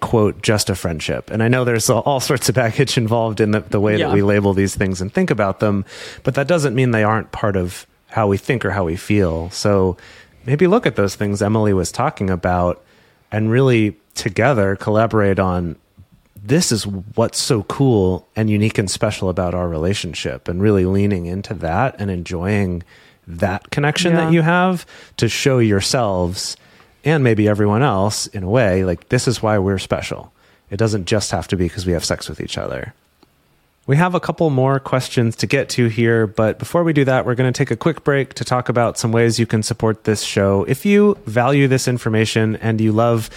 [0.00, 1.30] quote just a friendship.
[1.30, 4.08] And i know there's all, all sorts of baggage involved in the, the way Yeah.
[4.08, 5.84] that we label these things and think about them.
[6.24, 9.50] But that doesn't mean they aren't part of how we think or how we feel.
[9.50, 9.96] So
[10.46, 12.83] maybe look at those things emily was talking about
[13.34, 15.74] and really together collaborate on
[16.40, 21.26] this is what's so cool and unique and special about our relationship and really leaning
[21.26, 22.82] into that and enjoying
[23.26, 24.26] that connection Yeah.
[24.26, 26.56] that you have to show yourselves
[27.04, 30.32] and maybe everyone else in a way like this is why we're special
[30.70, 32.94] it doesn't just have to be because we have sex with each other
[33.86, 37.26] we have a couple more questions to get to here, but before we do that,
[37.26, 40.04] we're going to take a quick break to talk about some ways you can support
[40.04, 40.64] this show.
[40.64, 43.28] If you value this information and you love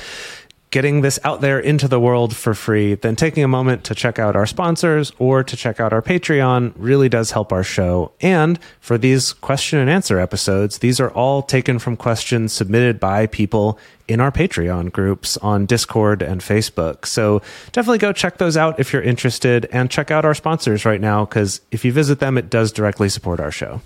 [0.70, 4.20] getting this out there into the world for free, then taking a moment to check
[4.20, 8.12] out our sponsors or to check out our Patreon really does help our show.
[8.20, 13.28] And for these question and answer episodes, these are all taken from questions submitted by
[13.28, 17.06] people in our Patreon groups on Discord and Facebook.
[17.06, 21.02] So definitely go check those out if you're interested and check out our sponsors right
[21.02, 23.82] now because if you visit them, it does directly support our show.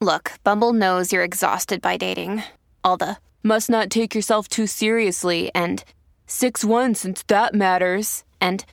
[0.00, 2.42] Look, Bumble knows you're exhausted by dating.
[2.82, 5.84] All the must not take yourself too seriously and
[6.26, 8.24] 6 1 since that matters.
[8.40, 8.64] And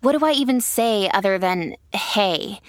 [0.00, 2.60] what do I even say other than hey?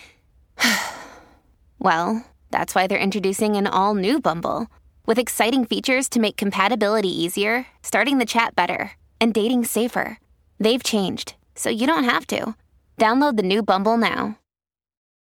[1.79, 4.67] well, that's why they're introducing an all new Bumble
[5.05, 10.19] with exciting features to make compatibility easier, starting the chat better, and dating safer.
[10.60, 12.55] They've changed, so you don't have to.
[12.97, 14.39] Download the new Bumble now.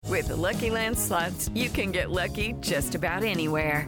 [0.07, 3.87] With the Lucky Land slots, you can get lucky just about anywhere.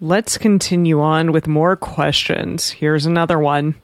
[0.00, 2.70] Let's continue on with more questions.
[2.70, 3.76] Here's another one.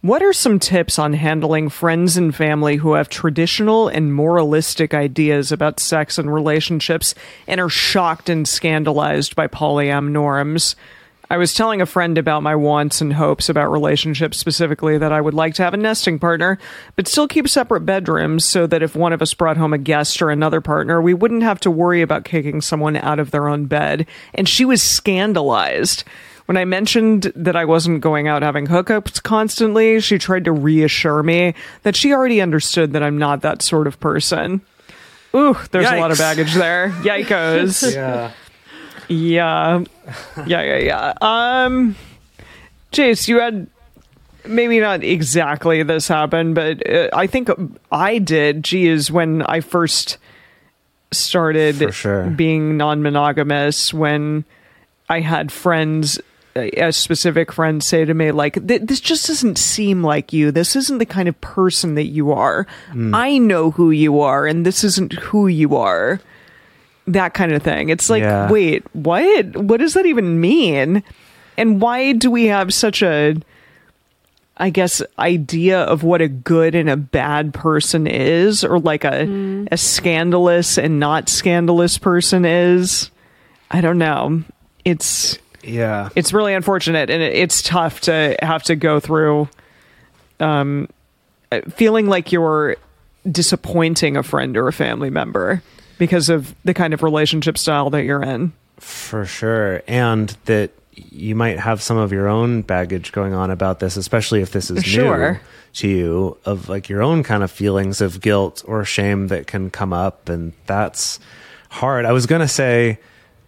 [0.00, 5.52] What are some tips on handling friends and family who have traditional and moralistic ideas
[5.52, 7.14] about sex and relationships
[7.46, 10.76] and are shocked and scandalized by polyam norms?
[11.34, 15.20] I was telling a friend about my wants and hopes about relationships specifically that I
[15.20, 16.60] would like to have a nesting partner,
[16.94, 20.22] but still keep separate bedrooms so that if one of us brought home a guest
[20.22, 23.64] or another partner, we wouldn't have to worry about kicking someone out of their own
[23.64, 24.06] bed.
[24.32, 26.04] And she was scandalized.
[26.46, 31.24] When I mentioned that I wasn't going out having hookups constantly, she tried to reassure
[31.24, 34.60] me that she already understood that I'm not that sort of person.
[35.34, 36.90] Ooh, there's a lot of baggage there.
[37.02, 37.92] Yikos.
[37.92, 38.30] Yeah.
[39.08, 39.84] Yeah.
[40.46, 41.12] Yeah, yeah, yeah.
[41.20, 41.96] Um
[42.92, 43.66] Jase, you had
[44.46, 47.50] maybe not exactly this happened, but uh, I think
[47.90, 48.62] I did.
[48.62, 50.18] Geez, when I first
[51.14, 52.24] started sure.
[52.30, 54.44] being non-monogamous when
[55.08, 56.18] I had friends
[56.56, 60.98] a specific friend say to me like this just doesn't seem like you this isn't
[60.98, 62.64] the kind of person that you are
[63.12, 66.20] i know who you are and this isn't who you are
[67.06, 68.50] that kind of thing it's like Yeah.
[68.50, 71.02] wait what what does that even mean
[71.58, 73.36] and why do we have such a
[74.56, 79.66] I guess idea of what a good and a bad person is, or like a
[79.72, 83.10] a scandalous and not scandalous person is.
[83.72, 84.44] I don't know.
[84.84, 86.08] It's Yeah.
[86.14, 89.48] it's really unfortunate, and it, it's tough to have to go through,
[90.38, 90.88] um,
[91.50, 92.76] uh, feeling like you're
[93.28, 95.64] disappointing a friend or a family member
[95.98, 98.52] because of the kind of relationship style that you're in.
[98.78, 99.82] For sure.
[99.86, 104.42] And that you might have some of your own baggage going on about this, especially
[104.42, 105.32] if this is Sure.
[105.32, 105.38] new
[105.74, 109.70] to you, of like your own kind of feelings of guilt or shame that can
[109.70, 110.28] come up.
[110.28, 111.18] And that's
[111.70, 112.04] hard.
[112.04, 112.98] I was going to say,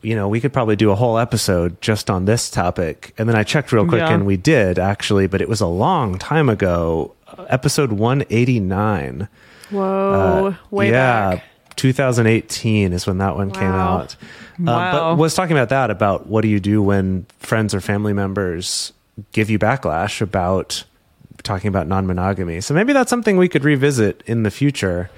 [0.03, 3.15] you know, we could probably do a whole episode just on this topic.
[3.19, 4.13] And then I checked real quick Yeah.
[4.13, 7.15] and we did actually, but it was a long time ago.
[7.49, 9.29] Episode 189.
[9.71, 11.45] Whoa, way Uh, yeah, back.
[11.77, 14.15] 2018 is when that one came out.
[14.15, 14.27] Uh,
[14.59, 14.93] Wow.
[15.15, 18.93] but was talking about that about what do you do when friends or family members
[19.33, 20.83] give you backlash about
[21.43, 22.63] talking about non-monogamy.
[22.63, 25.11] So maybe that's something we could revisit in the future.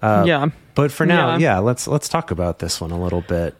[0.00, 0.46] Uh, yeah.
[0.76, 1.54] But for now, Yeah.
[1.54, 3.56] yeah, let's let's talk about this one a little bit.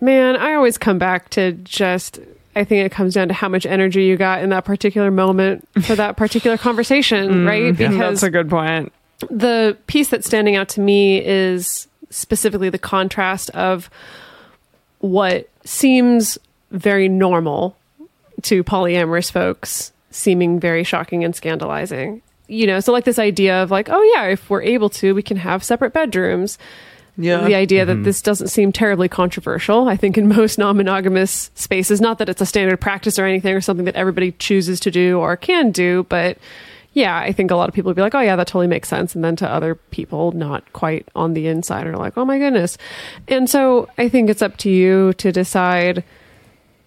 [0.00, 2.18] Man, I always come back to just.
[2.56, 5.68] I think it comes down to how much energy you got in that particular moment
[5.84, 7.72] for that particular conversation, right?
[7.76, 8.92] Mm, That's a good point.
[9.28, 13.90] The piece that's standing out to me is specifically the contrast of
[14.98, 16.38] what seems
[16.70, 17.76] very normal
[18.42, 22.22] to polyamorous folks seeming very shocking and scandalizing.
[22.48, 25.22] You know, so like this idea of like, oh yeah, if we're able to, we
[25.22, 26.58] can have separate bedrooms.
[27.16, 27.44] Yeah.
[27.44, 28.02] The idea that mm-hmm.
[28.04, 32.00] this doesn't seem terribly controversial, I think, in most non monogamous spaces.
[32.00, 35.18] Not that it's a standard practice or anything or something that everybody chooses to do
[35.18, 36.38] or can do, but
[36.92, 38.88] yeah, I think a lot of people would be like, oh, yeah, that totally makes
[38.88, 39.14] sense.
[39.14, 42.78] And then to other people, not quite on the inside, are like, oh my goodness.
[43.28, 46.02] And so I think it's up to you to decide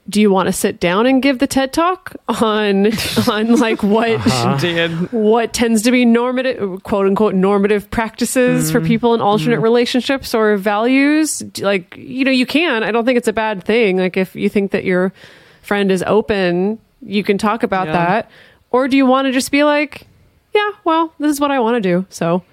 [0.10, 2.88] do you want to sit down and give the TED talk on
[3.30, 4.60] on like what uh-huh.
[4.62, 5.12] Indeed.
[5.12, 8.88] what tends to be normative quote unquote normative practices for mm-hmm.
[8.88, 9.63] people in alternate mm-hmm.
[9.63, 13.98] relationships or values like you know you can i don't think it's a bad thing
[13.98, 15.13] like if you think that your
[15.62, 17.94] friend is open you can talk about Yeah.
[17.94, 18.32] that
[18.74, 20.06] or do you want to just be like
[20.54, 22.44] yeah well this is what i want to do so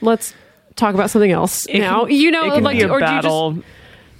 [0.00, 0.32] let's
[0.76, 3.66] talk about something else It now can- you know it like or do you just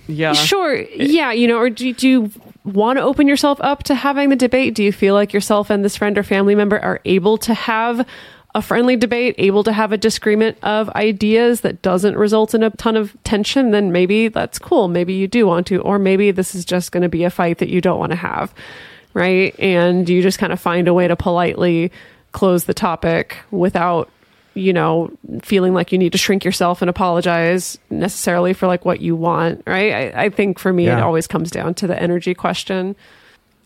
[0.08, 0.32] yeah.
[0.32, 0.74] Sure.
[0.74, 1.32] Yeah.
[1.32, 2.30] You know, or do, do you
[2.64, 4.74] want to open yourself up to having the debate?
[4.74, 8.06] Do you feel like yourself and this friend or family member are able to have
[8.54, 12.70] a friendly debate, able to have a disagreement of ideas that doesn't result in a
[12.70, 13.70] ton of tension?
[13.70, 14.88] Then maybe that's cool.
[14.88, 17.58] Maybe you do want to, or maybe this is just going to be a fight
[17.58, 18.54] that you don't want to have.
[19.18, 19.58] Right.
[19.58, 21.90] And you just kind of find a way to politely
[22.30, 24.08] close the topic without
[24.54, 25.10] you know,
[25.42, 29.62] feeling like you need to shrink yourself and apologize necessarily for like what you want,
[29.66, 29.92] right?
[29.92, 32.96] I, I think for me, it always comes down to the energy question.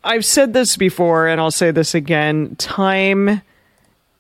[0.04, 2.56] I've said this before and I'll say this again.
[2.56, 3.40] Time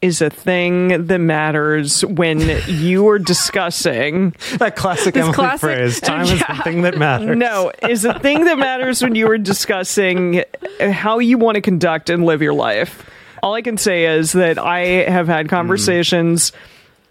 [0.02, 6.00] is a thing that matters when you are discussing That classic Emily classic- phrase.
[6.00, 7.36] Time is the thing that matters.
[7.36, 10.42] no is a thing that matters when you are discussing
[10.80, 13.08] how you want to conduct and live your life
[13.42, 15.50] all i can say is that i have had mm.
[15.50, 16.52] conversations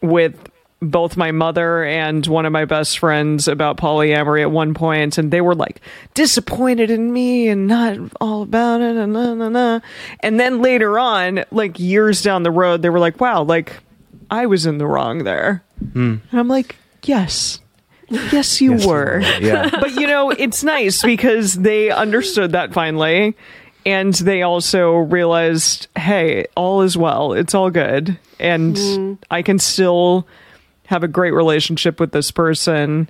[0.02, 0.51] with
[0.82, 5.32] both my mother and one of my best friends about polyamory at one point, and
[5.32, 5.80] they were like
[6.14, 9.80] disappointed in me and not all about it, and nah, nah, nah.
[10.22, 13.78] and then later on, like years down the road, they were like, "Wow, like
[14.30, 15.64] I was in the wrong there,"
[15.94, 16.16] hmm.
[16.32, 17.60] and I'm like, "Yes."
[18.10, 19.06] Yes, you Yes, you were.
[19.06, 19.20] were.
[19.40, 19.70] Yeah.
[19.80, 23.38] but you know, it's nice because they understood that finally.
[23.86, 27.32] And they also realized, hey, all is well.
[27.34, 28.20] It's all good.
[28.38, 29.14] And hmm.
[29.32, 30.28] I can still
[30.92, 33.10] have a great relationship with this person,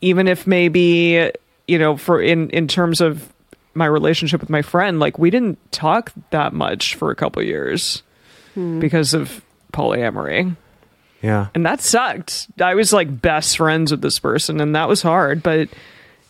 [0.00, 1.32] even if maybe,
[1.66, 3.32] you know, for in, in terms of
[3.74, 8.02] my relationship with my friend, like we didn't talk that much for a couple years
[8.54, 8.78] hmm.
[8.80, 9.42] because of
[9.72, 10.56] polyamory
[11.22, 11.48] Yeah.
[11.54, 12.46] and that sucked.
[12.60, 15.68] I was like best friends with this person, and that was hard, but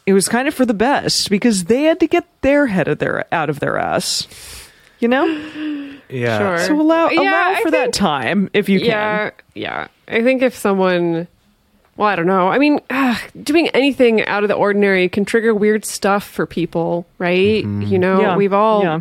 [0.06, 2.98] it was kind of for the best because they had to get their head of
[2.98, 4.26] their out of their ass.
[4.98, 5.26] You know,
[6.08, 6.38] Yeah.
[6.38, 6.58] Sure.
[6.66, 9.32] so allow allow I for that time if you yeah, can.
[9.54, 9.88] yeah.
[10.08, 11.26] I think if someone,
[11.96, 12.48] well, I don't know.
[12.48, 17.06] I mean, ah, doing anything out of the ordinary can trigger weird stuff for people,
[17.18, 17.64] right?
[17.64, 19.00] You know, Yeah, we've all yeah.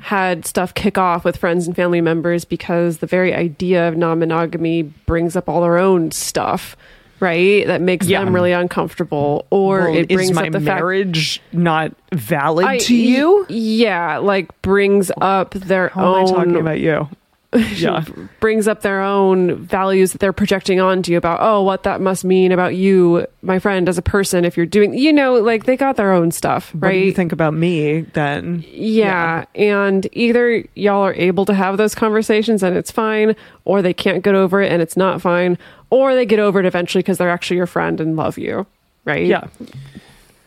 [0.00, 4.82] had stuff kick off with friends and family members because the very idea of non-monogamy
[4.82, 6.76] brings up all their own stuff,
[7.24, 7.66] right?
[7.66, 8.22] That makes Yeah.
[8.22, 12.66] them really uncomfortable, or Well, it brings is my up the fact marriage not valid
[12.66, 13.46] I- to you?
[13.48, 17.08] Yeah, like brings up their How own am I talking about you?
[17.74, 18.04] Yeah,
[18.40, 22.24] brings up their own values that they're projecting onto you about oh what that must
[22.24, 25.76] mean about you my friend as a person if you're doing you know like they
[25.76, 28.64] got their own stuff what right do you think about me then?
[28.68, 29.44] yeah.
[29.54, 33.34] and either y'all are able to have those conversations and it's fine
[33.64, 35.58] or they can't get over it and it's not fine
[35.90, 38.66] or they get over it eventually because they're actually your friend and love you
[39.04, 39.46] right Yeah,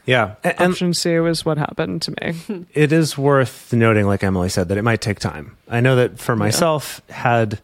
[0.08, 0.36] Yeah.
[0.44, 2.66] And option C was what happened to me.
[2.74, 5.58] it is worth noting, like Emily said, that it might take time.
[5.68, 7.60] I know that for myself, had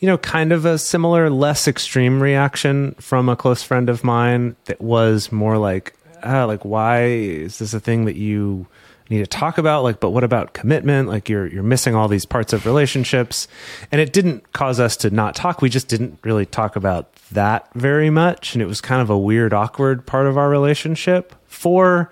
[0.00, 4.56] you know kind of a similar, less extreme reaction from a close friend of mine
[4.64, 8.66] that was more like, ah, like why is this a thing that you
[9.10, 9.82] need to talk about?
[9.82, 11.08] Like, but what about commitment?
[11.08, 13.48] Like you're you're missing all these parts of relationships,
[13.92, 15.60] and it didn't cause us to not talk.
[15.60, 19.18] We just didn't really talk about that very much, and it was kind of a
[19.18, 22.10] weird, awkward part of our relationship for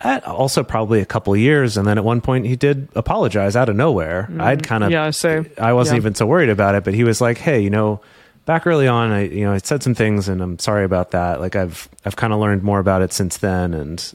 [0.00, 3.54] uh, also probably a couple of years and then at one point he did apologize
[3.54, 4.92] out of nowhere i'd kind of Mm.
[4.92, 6.02] Yeah, so- i wasn't yeah.
[6.02, 8.00] even so worried about it but he was like hey you know
[8.46, 11.40] back early on i you know i said some things and i'm sorry about that
[11.40, 14.14] like i've i've kind of learned more about it since then and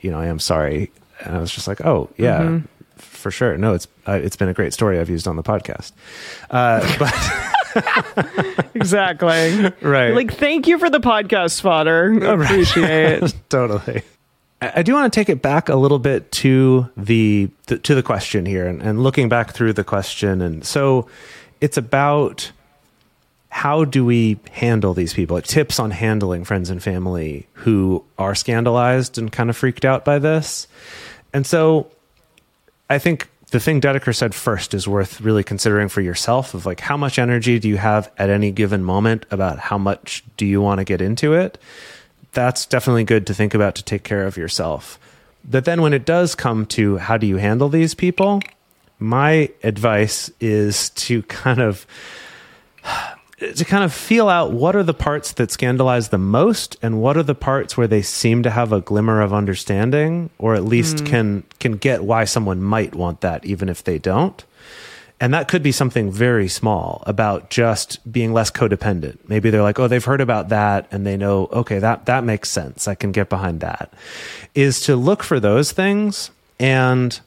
[0.00, 0.90] you know i am sorry
[1.24, 2.66] and i was just like oh yeah Mm-hmm.
[2.96, 5.92] for sure no it's uh, it's been a great story i've used on the podcast
[6.50, 7.14] uh, but
[8.74, 9.72] exactly.
[9.80, 12.12] right Like, thank you for the podcast fodder.
[12.42, 13.34] Appreciate it.
[13.48, 14.02] totally.
[14.60, 18.02] I do want to take it back a little bit to the, th- to the
[18.02, 21.08] question here, and, and looking back through the question, and so
[21.60, 22.50] it's about
[23.50, 25.36] how do we handle these people?
[25.36, 30.04] Like tips on handling friends and family who are scandalized and kind of freaked out
[30.04, 30.66] by this,
[31.32, 31.90] and so
[32.90, 36.80] I think the thing Dedeker said first is worth really considering for yourself of like
[36.80, 40.60] how much energy do you have at any given moment about how much do you
[40.60, 41.58] want to get into it?
[42.32, 44.98] That's definitely good to think about to take care of yourself.
[45.44, 48.40] But then when it does come to how do you handle these people
[48.98, 51.86] my advice is to kind of
[53.38, 57.16] to kind of feel out what are the parts that scandalize the most and what
[57.16, 61.06] are the parts where they seem to have a glimmer of understanding or at least
[61.06, 64.44] can can get why someone might want that even if they don't.
[65.20, 69.18] And that could be something very small about just being less codependent.
[69.28, 72.50] Maybe they're like oh they've heard about that and they know okay that that makes
[72.50, 72.88] sense.
[72.88, 73.92] I can get behind that.
[74.56, 77.20] Is to look for those things and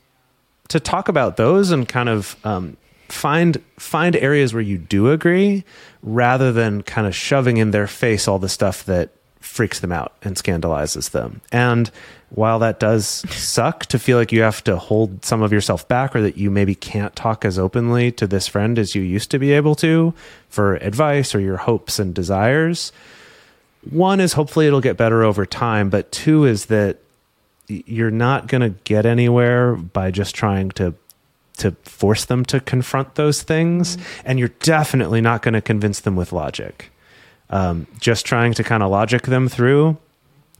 [0.67, 2.75] to talk about those and kind of um,
[3.11, 5.63] find find areas where you do agree
[6.03, 9.09] rather than kind of shoving in their face all the stuff that
[9.39, 11.41] freaks them out and scandalizes them.
[11.51, 11.91] And
[12.29, 16.15] while that does suck to feel like you have to hold some of yourself back
[16.15, 19.39] or that you maybe can't talk as openly to this friend as you used to
[19.39, 20.13] be able to
[20.49, 22.91] for advice or your hopes and desires
[23.89, 26.97] one is hopefully it'll get better over time but two is that
[27.67, 30.93] you're not going to get anywhere by just trying to
[31.61, 36.15] to force them to confront those things and you're definitely not going to convince them
[36.15, 36.91] with logic.
[37.49, 39.97] Um, just trying to kind of logic them through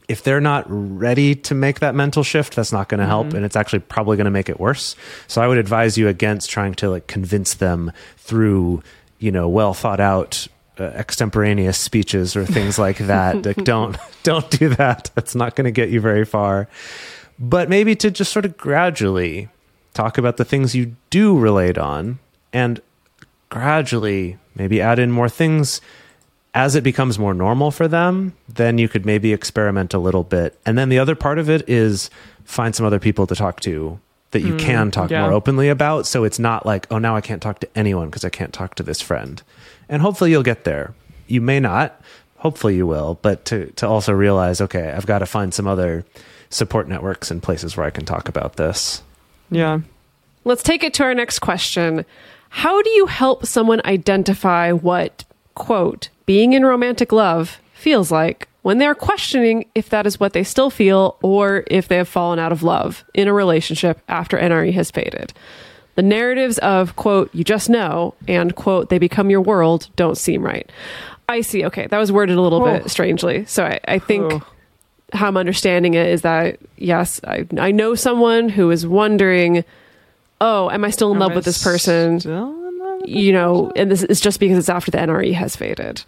[0.08, 3.46] if they're not ready to make that mental shift that's not going to help and
[3.46, 4.96] it's actually probably going to make it worse.
[5.28, 8.84] So i would advise you against trying to like convince them through
[9.20, 10.48] you know well thought out
[10.80, 13.46] uh, extemporaneous speeches or things like that.
[13.46, 15.12] Like don't don't do that.
[15.16, 16.68] That's not going to get you very far.
[17.40, 19.50] But maybe to just sort of gradually
[19.94, 22.20] talk about the things you do relate on
[22.54, 22.82] and
[23.50, 25.82] gradually maybe add in more things
[26.54, 30.60] as it becomes more normal for them, then you could maybe experiment a little bit.
[30.66, 32.10] And then the other part of it is
[32.44, 34.00] find some other people to talk to
[34.32, 35.22] that you hmm, can talk yeah.
[35.22, 36.08] more openly about.
[36.08, 38.76] So it's not like, oh, now I can't talk to anyone because I can't talk
[38.76, 39.42] to this friend.
[39.88, 40.94] And hopefully you'll get there.
[41.28, 42.02] You may not.
[42.38, 43.20] Hopefully you will.
[43.22, 46.06] But to, to also realize, okay, I've got to find some other
[46.50, 49.04] support networks and places where I can talk about this.
[49.52, 49.82] Yeah.
[50.44, 52.06] Let's take it to our next question.
[52.50, 55.24] How do you help someone identify what,
[55.56, 60.44] quote, being in romantic love feels like when they're questioning if that is what they
[60.44, 64.74] still feel or if they have fallen out of love in a relationship after NRE
[64.74, 65.34] has faded?
[65.96, 70.42] The narratives of, quote, you just know, and, quote, they become your world don't seem
[70.44, 70.70] right.
[71.30, 71.66] I see.
[71.66, 72.80] Okay, that was worded a little Oh.
[72.80, 73.46] bit strangely.
[73.46, 74.42] So I, I think Oh.
[75.14, 79.64] How I'm understanding it is that yes, I, I know someone who is wondering,
[80.40, 82.20] oh, am I still in love Am I with this person?
[82.20, 85.34] still in love with You know, and this is just because it's after the NRE
[85.34, 86.04] has faded.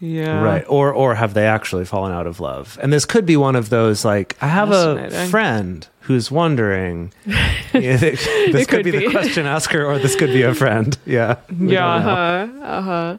[0.00, 0.40] Yeah.
[0.44, 3.56] right or or have they actually fallen out of love and this could be one
[3.56, 8.98] of those like i have a friend who's wondering Yeah, this could, could be, the
[9.00, 9.10] be.
[9.10, 11.98] question asker or this could be a friend yeah We Yeah.
[11.98, 12.64] don't know.
[12.64, 13.18] Uh huh.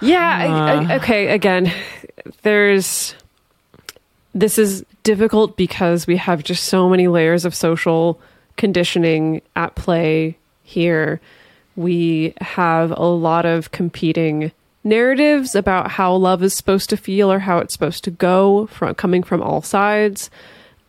[0.00, 0.38] Yeah.
[0.88, 1.28] I, I, okay.
[1.28, 1.72] Again,
[2.42, 3.14] there's.
[4.34, 8.20] This is difficult because we have just so many layers of social
[8.56, 11.20] conditioning at play here.
[11.76, 17.38] We have a lot of competing narratives about how love is supposed to feel or
[17.38, 20.30] how it's supposed to go from coming from all sides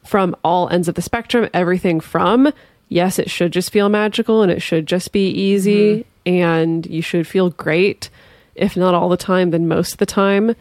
[0.06, 2.52] from all ends of the spectrum, everything from
[2.88, 6.34] yes, it should just feel magical and it should just be easy mm-hmm.
[6.34, 8.10] and you should feel great,
[8.54, 10.56] if not all the time, then most of the time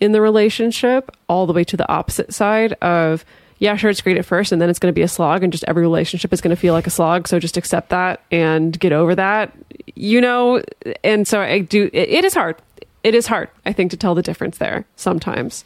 [0.00, 3.24] in the relationship, all the way to the opposite side of
[3.58, 5.50] yeah, sure, it's great at first, and then it's going to be a slog, and
[5.50, 7.26] just every relationship is going to feel like a slog.
[7.26, 9.56] So just accept that and get over that,
[9.94, 10.62] you know.
[11.02, 11.88] And so I do.
[11.92, 12.56] It, it is hard.
[13.02, 15.64] It is hard, I think, to tell the difference there sometimes.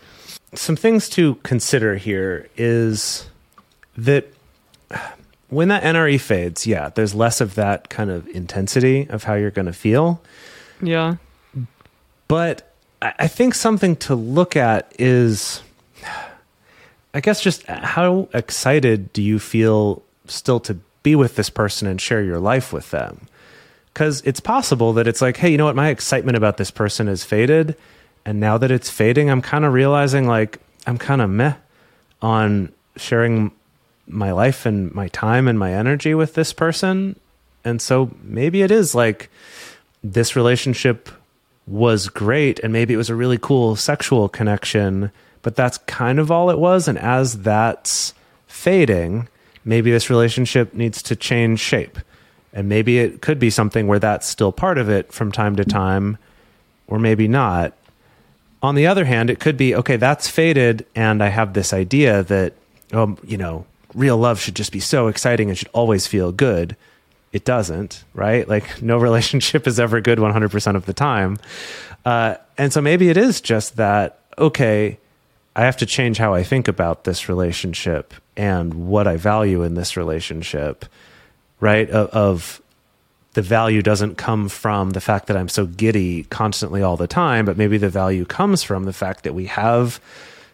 [0.54, 3.28] some things to consider here is
[3.96, 4.28] that
[5.48, 9.50] when that NRE fades, yeah, there's less of that kind of intensity of how you're
[9.50, 10.22] going to feel.
[10.80, 11.16] Yeah.
[12.28, 12.69] But
[13.02, 15.62] I think something to look at is,
[17.14, 22.00] I guess, just how excited do you feel still to be with this person and
[22.00, 23.26] share your life with them?
[23.92, 25.76] Because it's possible that it's like, hey, you know what?
[25.76, 27.74] My excitement about this person has faded.
[28.24, 31.54] And now that it's fading, I'm kind of realizing like I'm kind of meh
[32.20, 33.50] on sharing
[34.06, 37.18] my life and my time and my energy with this person.
[37.64, 39.30] And so maybe it is like
[40.02, 41.08] this relationship
[41.66, 45.10] was great and maybe it was a really cool sexual connection,
[45.42, 46.88] but that's kind of all it was.
[46.88, 48.14] And as that's
[48.46, 49.28] fading,
[49.64, 51.98] maybe this relationship needs to change shape.
[52.52, 55.64] And maybe it could be something where that's still part of it from time to
[55.64, 56.18] time,
[56.88, 57.74] or maybe not.
[58.62, 62.24] On the other hand, it could be okay, that's faded, and I have this idea
[62.24, 62.54] that,
[62.92, 66.76] um, you know, real love should just be so exciting and should always feel good.
[67.32, 68.48] It doesn't, right?
[68.48, 71.38] Like, no relationship is ever good 100% of the time.
[72.04, 74.98] Uh, and so maybe it is just that, okay,
[75.54, 79.74] I have to change how I think about this relationship and what I value in
[79.74, 80.84] this relationship,
[81.60, 81.90] right?
[81.90, 82.62] Of, of
[83.34, 87.44] the value doesn't come from the fact that I'm so giddy constantly all the time,
[87.44, 90.00] but maybe the value comes from the fact that we have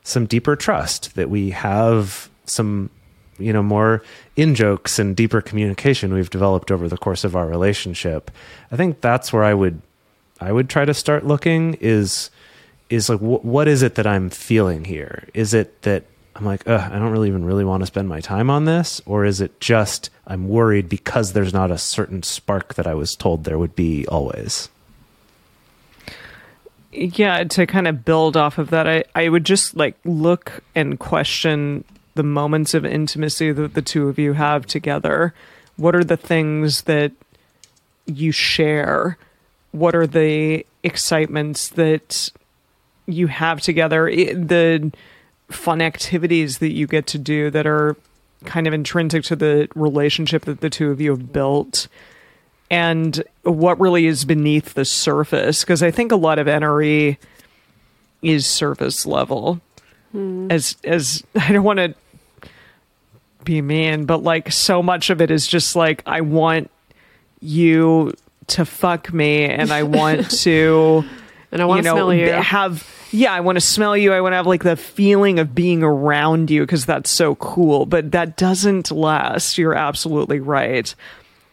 [0.02, 2.90] some deeper trust, that we have some,
[3.38, 4.02] you know, more
[4.36, 8.30] in jokes and deeper communication we've developed over the course of our relationship.
[8.70, 9.80] I think that's where I would,
[10.40, 12.30] I would try to start looking is,
[12.90, 15.28] is like, wh- what is it that I'm feeling here?
[15.34, 18.50] Is it that I'm like, I don't really even really want to spend my time
[18.50, 19.00] on this?
[19.06, 23.16] Or is it just I'm worried because there's not a certain spark that I was
[23.16, 24.68] told there would be always?
[26.96, 30.98] yeah to kind of build off of that i i would just like look and
[30.98, 31.84] question
[32.16, 35.32] the moments of intimacy that the two of you have together?
[35.76, 37.12] What are the things that
[38.06, 39.18] you share?
[39.72, 42.30] What are the excitements that
[43.06, 44.06] you have together?
[44.06, 44.92] The
[45.50, 47.96] fun activities that you get to do that are
[48.44, 51.88] kind of intrinsic to the relationship that the two of you have built?
[52.70, 55.62] And what really is beneath the surface?
[55.62, 57.16] Because i think a lot of nre
[58.22, 59.60] is surface level.
[60.12, 60.50] Hmm.
[60.50, 61.94] As as i don't want to
[63.46, 66.70] be mean but like so much of it is just like i want
[67.40, 68.12] you
[68.46, 71.02] to fuck me and i want to
[71.50, 72.28] And I want you to know, smell you.
[72.30, 74.12] have yeah, I want to smell you.
[74.12, 77.86] I want to have like the feeling of being around you because that's so cool.
[77.86, 79.56] But that doesn't last.
[79.56, 80.92] You're absolutely right.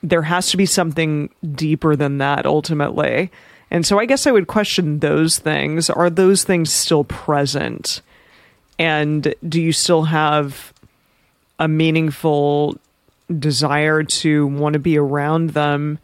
[0.01, 3.31] There has to be something deeper than that ultimately.
[3.71, 5.89] And so I guess I would question those things.
[5.89, 8.01] Are those things still present?
[8.77, 10.72] And do you still have
[11.63, 12.77] a meaningful
[13.39, 15.97] desire to want to be around them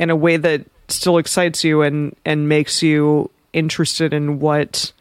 [0.00, 4.92] in a way that still excites you and, and makes you interested in what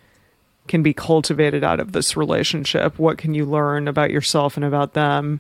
[0.68, 3.00] can be cultivated out of this relationship?
[3.00, 5.40] What can you learn about yourself and about them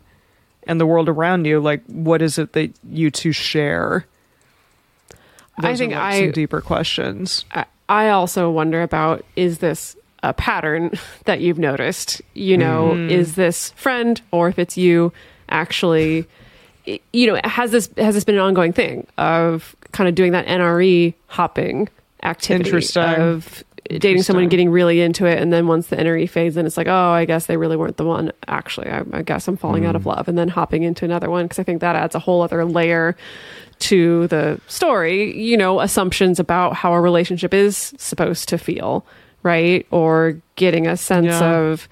[0.66, 1.60] and the world around you?
[1.60, 4.08] Like, what is it that you two share?
[5.56, 7.46] I Those are, think like, I some deeper questions.
[7.52, 10.92] I- I also wonder about is this a pattern
[11.26, 12.22] that you've noticed?
[12.34, 13.10] You know, mm-hmm.
[13.10, 15.12] is this friend or if it's you
[15.50, 16.28] actually
[17.14, 20.48] you know, has this has this been an ongoing thing of kind of doing that
[20.48, 21.90] NRE hopping
[22.24, 23.04] activity Interesting.
[23.04, 24.50] of dating someone Interesting.
[24.50, 27.26] getting really into it and then once the NRE fades in it's like, "Oh, I
[27.26, 28.90] guess they really weren't the one actually.
[28.90, 30.08] I, I guess I'm falling out of mm.
[30.08, 32.66] love." And then hopping into another one because I think that adds a whole other
[32.66, 33.16] layer
[33.80, 39.06] to the story, you know, assumptions about how a relationship is supposed to feel,
[39.44, 39.86] right?
[39.92, 41.52] Or getting a sense Yeah.
[41.58, 41.88] of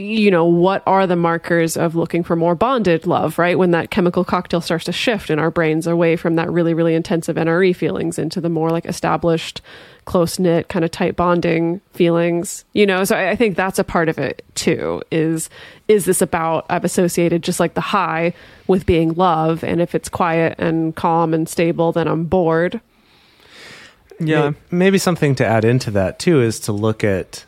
[0.00, 3.58] you know, what are the markers of looking for more bonded love, right?
[3.58, 6.94] When that chemical cocktail starts to shift in our brains away from that really, really
[6.94, 9.60] intensive NRE feelings into the more like established,
[10.04, 13.02] close knit, kind of tight bonding feelings, you know?
[13.02, 15.50] So I, I think that's a part of it too, is,
[15.88, 18.34] is this about, I've associated just like the high
[18.68, 19.64] with being love.
[19.64, 22.80] And if it's quiet and calm and stable, then I'm bored.
[24.20, 24.50] Yeah.
[24.50, 27.44] May- Maybe something to add into that too is to look at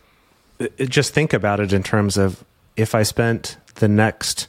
[0.61, 2.45] uh, just think about it in terms of
[2.77, 4.49] if I spent the next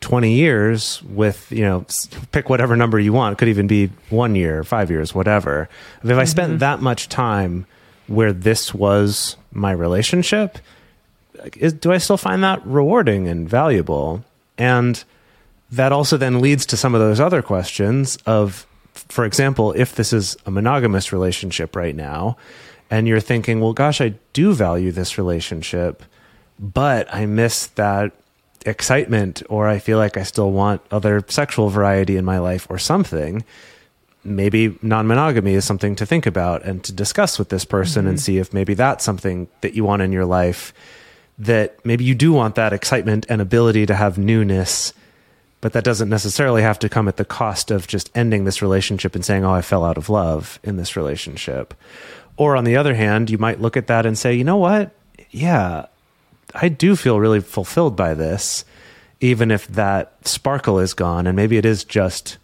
[0.00, 1.86] 20 years with, you know,
[2.32, 5.68] pick whatever number you want, it could even be 1 year, 5 years, whatever.
[6.02, 7.64] If I spent that much time
[8.06, 10.58] where this was my relationship,
[11.56, 14.24] is, do I still find that rewarding and valuable?
[14.58, 15.02] And
[15.70, 20.12] that also then leads to some of those other questions of for example if this
[20.12, 22.36] is a monogamous relationship right now
[22.90, 26.02] and you're thinking well gosh i do value this relationship
[26.58, 28.12] but i miss that
[28.66, 32.78] excitement or i feel like i still want other sexual variety in my life or
[32.78, 33.44] something
[34.24, 38.22] maybe non-monogamy is something to think about and to discuss with this person and mm-hmm.
[38.22, 40.72] see if maybe that's something that you want in your life
[41.38, 44.94] that maybe you do want that excitement and ability to have newness
[45.64, 49.14] but that doesn't necessarily have to come at the cost of just ending this relationship
[49.14, 51.72] and saying, "Oh, I fell out of love in this relationship."
[52.36, 54.90] Or on the other hand, you might look at that and say, "You know what?
[55.30, 55.86] Yeah,
[56.54, 58.66] I do feel really fulfilled by this,
[59.22, 62.36] even if that sparkle is gone and maybe it is just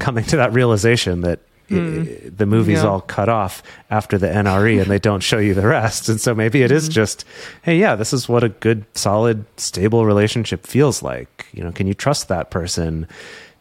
[0.00, 1.38] coming to that realization that
[1.70, 2.88] i- the movie's Yeah.
[2.88, 6.08] all cut off after the NRE and they don't show you the rest.
[6.08, 6.92] And so maybe it is hmm.
[6.92, 7.24] just,
[7.62, 11.46] hey, yeah, this is what a good, solid, stable relationship feels like.
[11.52, 13.06] You know, can you trust that person?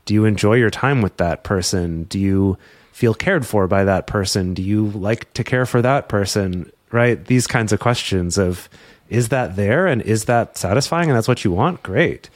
[0.05, 2.03] Do you enjoy your time with that person?
[2.03, 2.57] Do you
[2.91, 4.53] feel cared for by that person?
[4.53, 6.71] Do you like to care for that person?
[6.91, 7.25] Right?
[7.25, 8.69] These kinds of questions of
[9.09, 11.83] is that there and is that satisfying and that's what you want?
[11.83, 12.29] Great.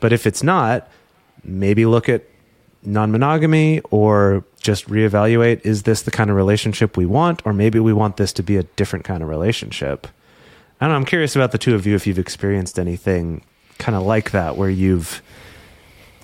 [0.00, 0.88] But if it's not,
[1.42, 2.22] maybe look at
[2.86, 7.44] non monogamy or just reevaluate is this the kind of relationship we want?
[7.44, 10.06] Or maybe we want this to be a different kind of relationship.
[10.80, 10.96] I don't know.
[10.96, 13.42] I'm curious about the two of you if you've experienced anything
[13.78, 15.22] kind of like that where you've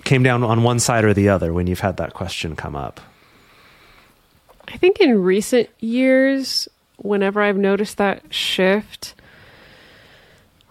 [0.05, 3.01] came down on one side or the other when you've had that question come up.
[4.69, 9.15] I think in recent years, whenever I've noticed that shift,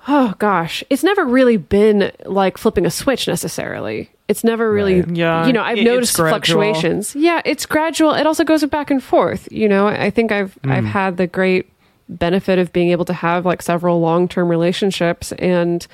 [0.07, 4.09] oh gosh, it's never really been like flipping a switch necessarily.
[4.31, 5.15] It's never really, Right.
[5.15, 7.13] Yeah, you know, I've it- noticed fluctuations.
[7.15, 8.13] Yeah, it's gradual.
[8.13, 9.47] It also goes back and forth.
[9.51, 10.71] You know, I think I've hmm.
[10.71, 11.69] I've had the great
[12.07, 15.85] benefit of being able to have like several long term relationships and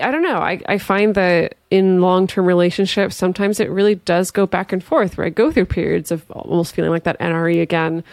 [0.00, 0.38] I don't know.
[0.38, 4.82] I, I find that in long term relationships, sometimes it really does go back and
[4.82, 8.04] forth, where I go through periods of almost feeling like that NRE again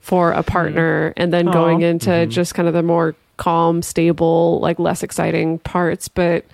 [0.00, 1.22] for a partner, hmm.
[1.22, 1.88] and then going Aw.
[1.88, 2.30] into mm-hmm.
[2.30, 6.08] just kind of the more calm, stable, like less exciting parts.
[6.08, 6.46] But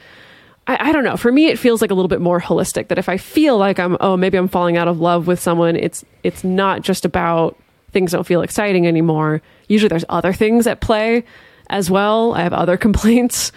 [0.67, 1.17] I, I don't know.
[1.17, 2.89] For me, it feels like a little bit more holistic.
[2.89, 5.77] That if I feel like I'm, oh, maybe I'm falling out of love with someone,
[5.77, 7.57] it's it's not just about
[7.91, 9.43] things don't feel exciting anymore.
[9.69, 11.25] Usually, there's other things at play
[11.71, 12.35] as well.
[12.35, 13.53] I have other complaints.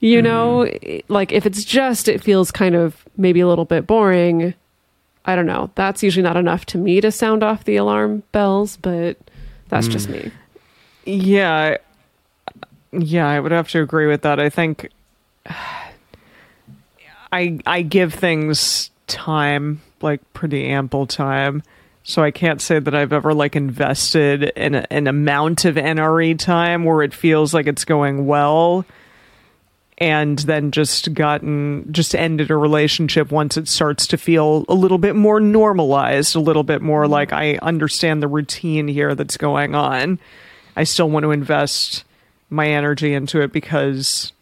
[0.00, 0.24] You mm-hmm.
[0.24, 4.54] know, It- like if it's just it feels kind of maybe a little bit boring.
[5.24, 5.70] I don't know.
[5.74, 9.18] That's usually not enough to me to sound off the alarm bells, but
[9.68, 10.24] that's just mm.
[10.24, 10.32] me.
[11.04, 11.76] Yeah.
[12.92, 14.40] Yeah, I would have to agree with that.
[14.40, 14.90] I think
[17.32, 21.62] I I give things time, like pretty ample time.
[22.04, 26.38] So I can't say that I've ever like invested in a, an amount of NRE
[26.38, 28.86] time where it feels like it's going well.
[29.98, 34.98] and then just gotten just ended a relationship once it starts to feel a little
[34.98, 37.12] bit more normalized, a little bit more mm-hmm.
[37.12, 40.20] like I understand the routine here that's going on.
[40.76, 42.04] I still want to invest
[42.48, 44.32] my energy into it because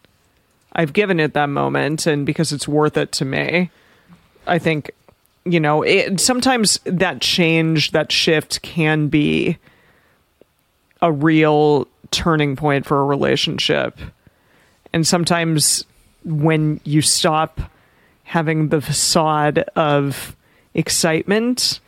[0.77, 3.71] I've given it that moment and because it's worth it to me.
[4.47, 4.93] I think
[5.47, 9.57] you know, it, sometimes that change, that shift can be
[11.01, 13.99] a real turning point for a relationship.
[14.93, 15.85] And sometimes
[16.25, 17.61] when you stop
[18.25, 20.35] having the facade of
[20.75, 21.79] excitement,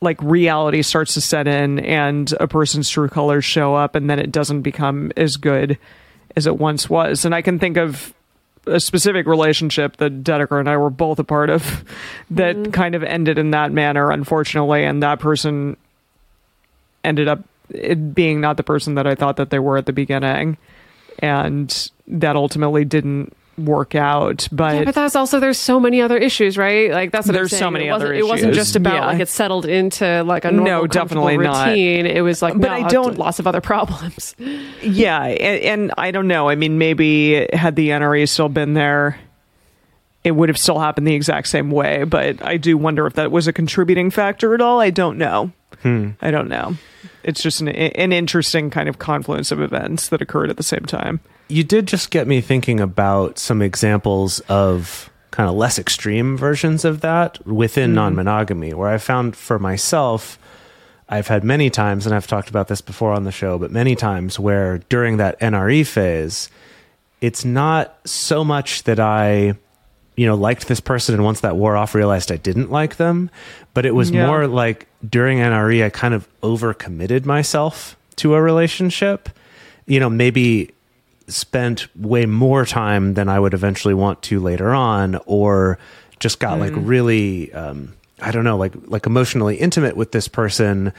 [0.00, 4.18] like reality starts to set in and a person's true colors show up and then
[4.18, 5.78] it doesn't become as good
[6.36, 7.24] as it once was.
[7.24, 8.14] And I can think of
[8.66, 11.84] a specific relationship that Dedeker and I were both a part of
[12.30, 12.72] that mm-hmm.
[12.72, 15.76] kind of ended in that manner, unfortunately, and that person
[17.02, 19.92] ended up it being not the person that I thought that they were at the
[19.92, 20.56] beginning.
[21.20, 24.48] And that ultimately didn't work out.
[24.50, 26.90] But, Yeah, but that's also there's so many other issues, right?
[26.90, 29.06] Like that's what There's so many it wasn't, It wasn't just about Yeah.
[29.06, 31.68] like it settled into like a No, normal, comfortable definitely not.
[31.68, 32.06] routine.
[32.06, 34.34] It was like, But no, I don't- lots of other problems.
[34.82, 36.48] yeah, and, and I don't know.
[36.48, 39.18] I mean, maybe had the NRE still been there,
[40.24, 42.04] it would have still happened the exact same way.
[42.04, 44.80] But I do wonder if that was a contributing factor at all.
[44.80, 45.52] I don't know.
[45.84, 46.12] Hmm.
[46.22, 46.76] I don't know.
[47.22, 50.86] It's just an, an interesting kind of confluence of events that occurred at the same
[50.86, 51.20] time.
[51.48, 56.86] You did just get me thinking about some examples of kind of less extreme versions
[56.86, 57.96] of that within hmm.
[57.96, 60.38] non monogamy, where I found for myself,
[61.06, 63.94] I've had many times, and I've talked about this before on the show, but many
[63.94, 66.48] times where during that NRE phase,
[67.20, 69.54] it's not so much that I,
[70.16, 73.30] you know, liked this person and once that wore off, realized I didn't like them,
[73.74, 74.26] but it was Yeah.
[74.26, 79.28] more like during NRE, I kind of overcommitted myself to a relationship.
[79.86, 80.70] You know, maybe
[81.26, 85.78] spent way more time than I would eventually want to later on, or
[86.20, 90.92] just got like really, um, I don't know, like like emotionally intimate with this person.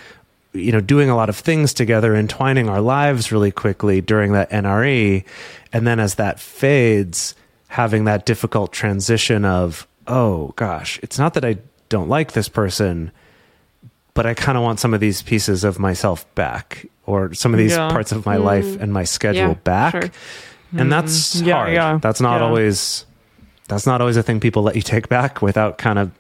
[0.54, 4.50] You know, doing a lot of things together, entwining our lives really quickly during that
[4.52, 5.26] NRE,
[5.74, 7.36] and then as that fades,
[7.68, 11.58] having that difficult transition of, oh gosh, it's not that I
[11.96, 13.12] don't like this person,
[14.14, 17.58] but I kind of want some of these pieces of myself back, or some of
[17.58, 17.90] these Yeah.
[17.90, 18.82] parts of my life mm.
[18.82, 19.92] and my schedule Yeah, back.
[19.92, 20.12] sure.
[20.78, 21.74] And that's mm, Yeah, hard.
[21.74, 22.48] yeah, That's not yeah.
[22.48, 23.06] always
[23.68, 26.12] that's not always a thing people let you take back without kind of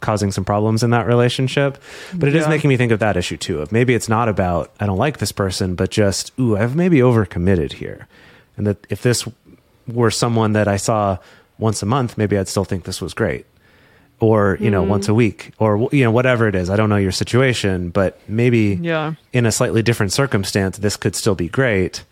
[0.00, 1.76] causing some problems in that relationship.
[2.14, 2.48] But it is Yeah.
[2.50, 3.60] making me think of that issue too.
[3.60, 6.98] Of maybe it's not about I don't like this person, but just ooh, I've maybe
[6.98, 8.06] overcommitted here.
[8.56, 9.26] And that if this
[9.86, 11.18] were someone that I saw
[11.58, 13.44] once a month, maybe I'd still think this was great.
[14.20, 15.18] Or, you know, once a hmm.
[15.18, 16.70] week or you know whatever it is.
[16.70, 19.14] I don't know your situation, but maybe Yeah.
[19.32, 22.02] in a slightly different circumstance this could still be great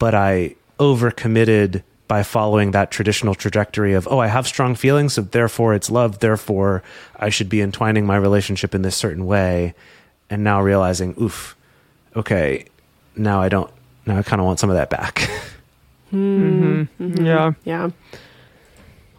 [0.00, 5.22] but I overcommitted by following that traditional trajectory of, oh, I have strong feelings, so
[5.22, 6.82] therefore it's love, therefore
[7.14, 9.74] I should be entwining my relationship in this certain way.
[10.28, 11.54] And now realizing, oof,
[12.16, 12.64] okay,
[13.14, 13.70] now I don't,
[14.06, 15.30] now I kind of want some of that back.
[16.12, 17.04] Mm-hmm.
[17.04, 17.24] Mm-hmm.
[17.24, 17.52] Yeah.
[17.52, 17.68] Mm-hmm.
[17.68, 17.90] Yeah.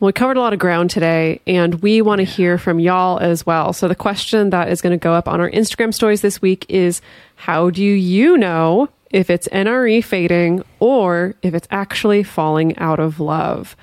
[0.01, 3.19] Well, we covered a lot of ground today, and we want to hear from y'all
[3.19, 3.71] as well.
[3.71, 6.65] So, the question that is going to go up on our Instagram stories this week
[6.67, 7.01] is
[7.35, 13.19] How do you know if it's NRE fading or if it's actually falling out of
[13.19, 13.75] love?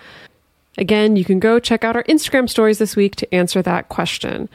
[0.76, 4.48] Again, you can go check out our Instagram stories this week to answer that question.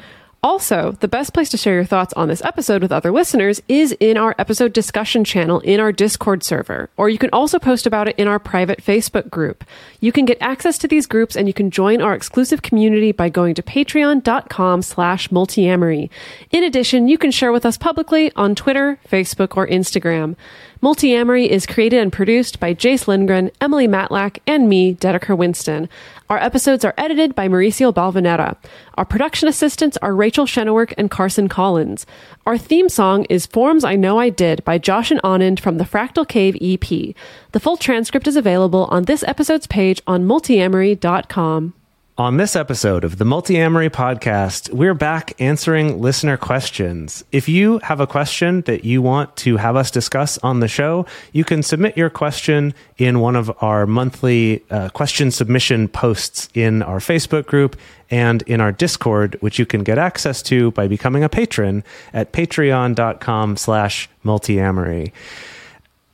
[0.43, 3.95] Also, the best place to share your thoughts on this episode with other listeners is
[4.01, 8.09] in our episode discussion channel in our Discord server, or you can also post about
[8.09, 9.63] it in our private Facebook group.
[10.01, 13.29] You can get access to these groups and you can join our exclusive community by
[13.29, 16.09] going to patreon.com slash multiamory.
[16.51, 20.35] In addition, you can share with us publicly on Twitter, Facebook, or Instagram.
[20.83, 25.87] Multiamory is created and produced by Jase Lindgren, Emily Matlack, and me, Dedeker Winston.
[26.29, 28.57] Our episodes are edited by Mauricio Balvanera.
[28.95, 32.05] Our production assistants are Rachel Shenowork and Carson Collins.
[32.45, 35.85] Our theme song is Forms I Know I Did by Josh and Anand from the
[35.85, 37.15] Fractal Cave EP.
[37.53, 41.75] The full transcript is available on this episode's page on multiamory.com.
[42.15, 47.23] On this episode of the Multiamory podcast, we're back answering listener questions.
[47.31, 51.07] If you have a question that you want to have us discuss on the show,
[51.31, 56.83] you can submit your question in one of our monthly uh, question submission posts in
[56.83, 57.75] our Facebook group
[58.11, 61.83] and in our Discord, which you can get access to by becoming a patron
[62.13, 65.11] at patreon.com slash multiamory.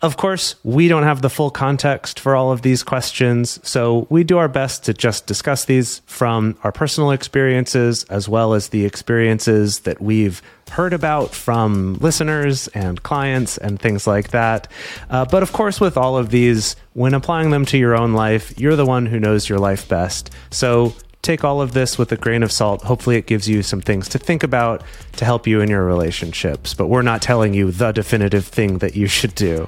[0.01, 4.23] Of course, we don't have the full context for all of these questions, so we
[4.23, 8.85] do our best to just discuss these from our personal experiences as well as the
[8.85, 10.41] experiences that we've
[10.71, 14.71] heard about from listeners and clients and things like that.
[15.09, 18.57] Uh, but of course, with all of these, when applying them to your own life,
[18.57, 20.29] you're the one who knows your life best.
[20.49, 20.93] So
[21.23, 22.83] take all of this with a grain of salt.
[22.83, 24.81] Hopefully, it gives you some things to think about
[25.17, 26.73] to help you in your relationships.
[26.73, 29.67] But we're not telling you the definitive thing that you should do.